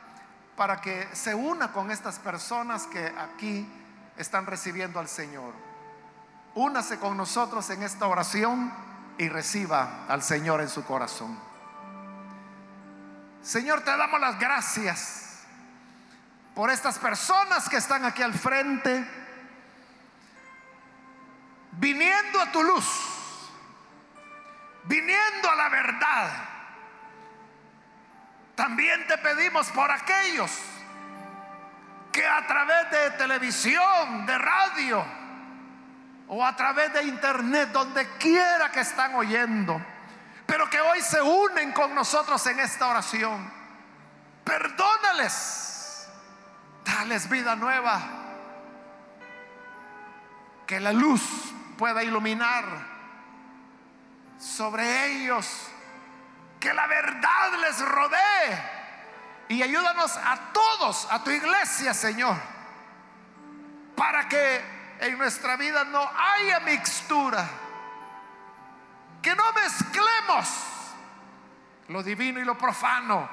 [0.57, 3.67] para que se una con estas personas que aquí
[4.17, 5.53] están recibiendo al Señor.
[6.55, 8.73] Únase con nosotros en esta oración
[9.19, 11.37] y reciba al Señor en su corazón.
[13.43, 15.41] Señor, te damos las gracias
[16.55, 19.09] por estas personas que están aquí al frente,
[21.73, 23.51] viniendo a tu luz,
[24.85, 26.50] viniendo a la verdad
[28.61, 30.51] también te pedimos por aquellos
[32.13, 35.03] que a través de televisión, de radio
[36.29, 39.81] o a través de internet, donde quiera que están oyendo,
[40.45, 43.51] pero que hoy se unen con nosotros en esta oración.
[44.45, 46.07] Perdónales,
[46.85, 48.03] dales vida nueva,
[50.67, 51.23] que la luz
[51.79, 52.67] pueda iluminar
[54.39, 55.71] sobre ellos
[56.61, 58.81] que la verdad les rodee.
[59.49, 62.37] Y ayúdanos a todos, a tu iglesia, Señor,
[63.97, 64.63] para que
[65.01, 67.49] en nuestra vida no haya mixtura.
[69.23, 70.49] Que no mezclemos
[71.89, 73.29] lo divino y lo profano,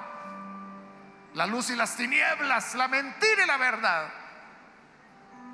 [1.36, 4.10] la luz y las tinieblas, la mentira y la verdad,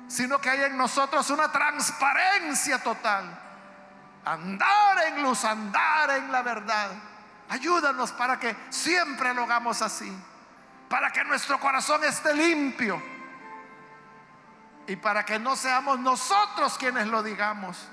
[0.08, 3.40] sino que haya en nosotros una transparencia total.
[4.24, 6.90] Andar en luz, andar en la verdad
[7.48, 10.12] Ayúdanos para que siempre lo hagamos así.
[10.88, 13.02] Para que nuestro corazón esté limpio.
[14.86, 17.88] Y para que no seamos nosotros quienes lo digamos,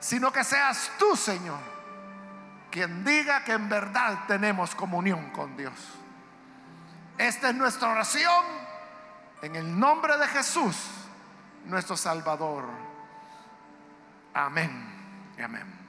[0.00, 1.58] sino que seas tú, Señor,
[2.70, 5.74] quien diga que en verdad tenemos comunión con Dios.
[7.18, 8.44] Esta es nuestra oración
[9.42, 10.76] en el nombre de Jesús,
[11.66, 12.64] nuestro Salvador.
[14.32, 15.34] Amén.
[15.42, 15.81] Amén.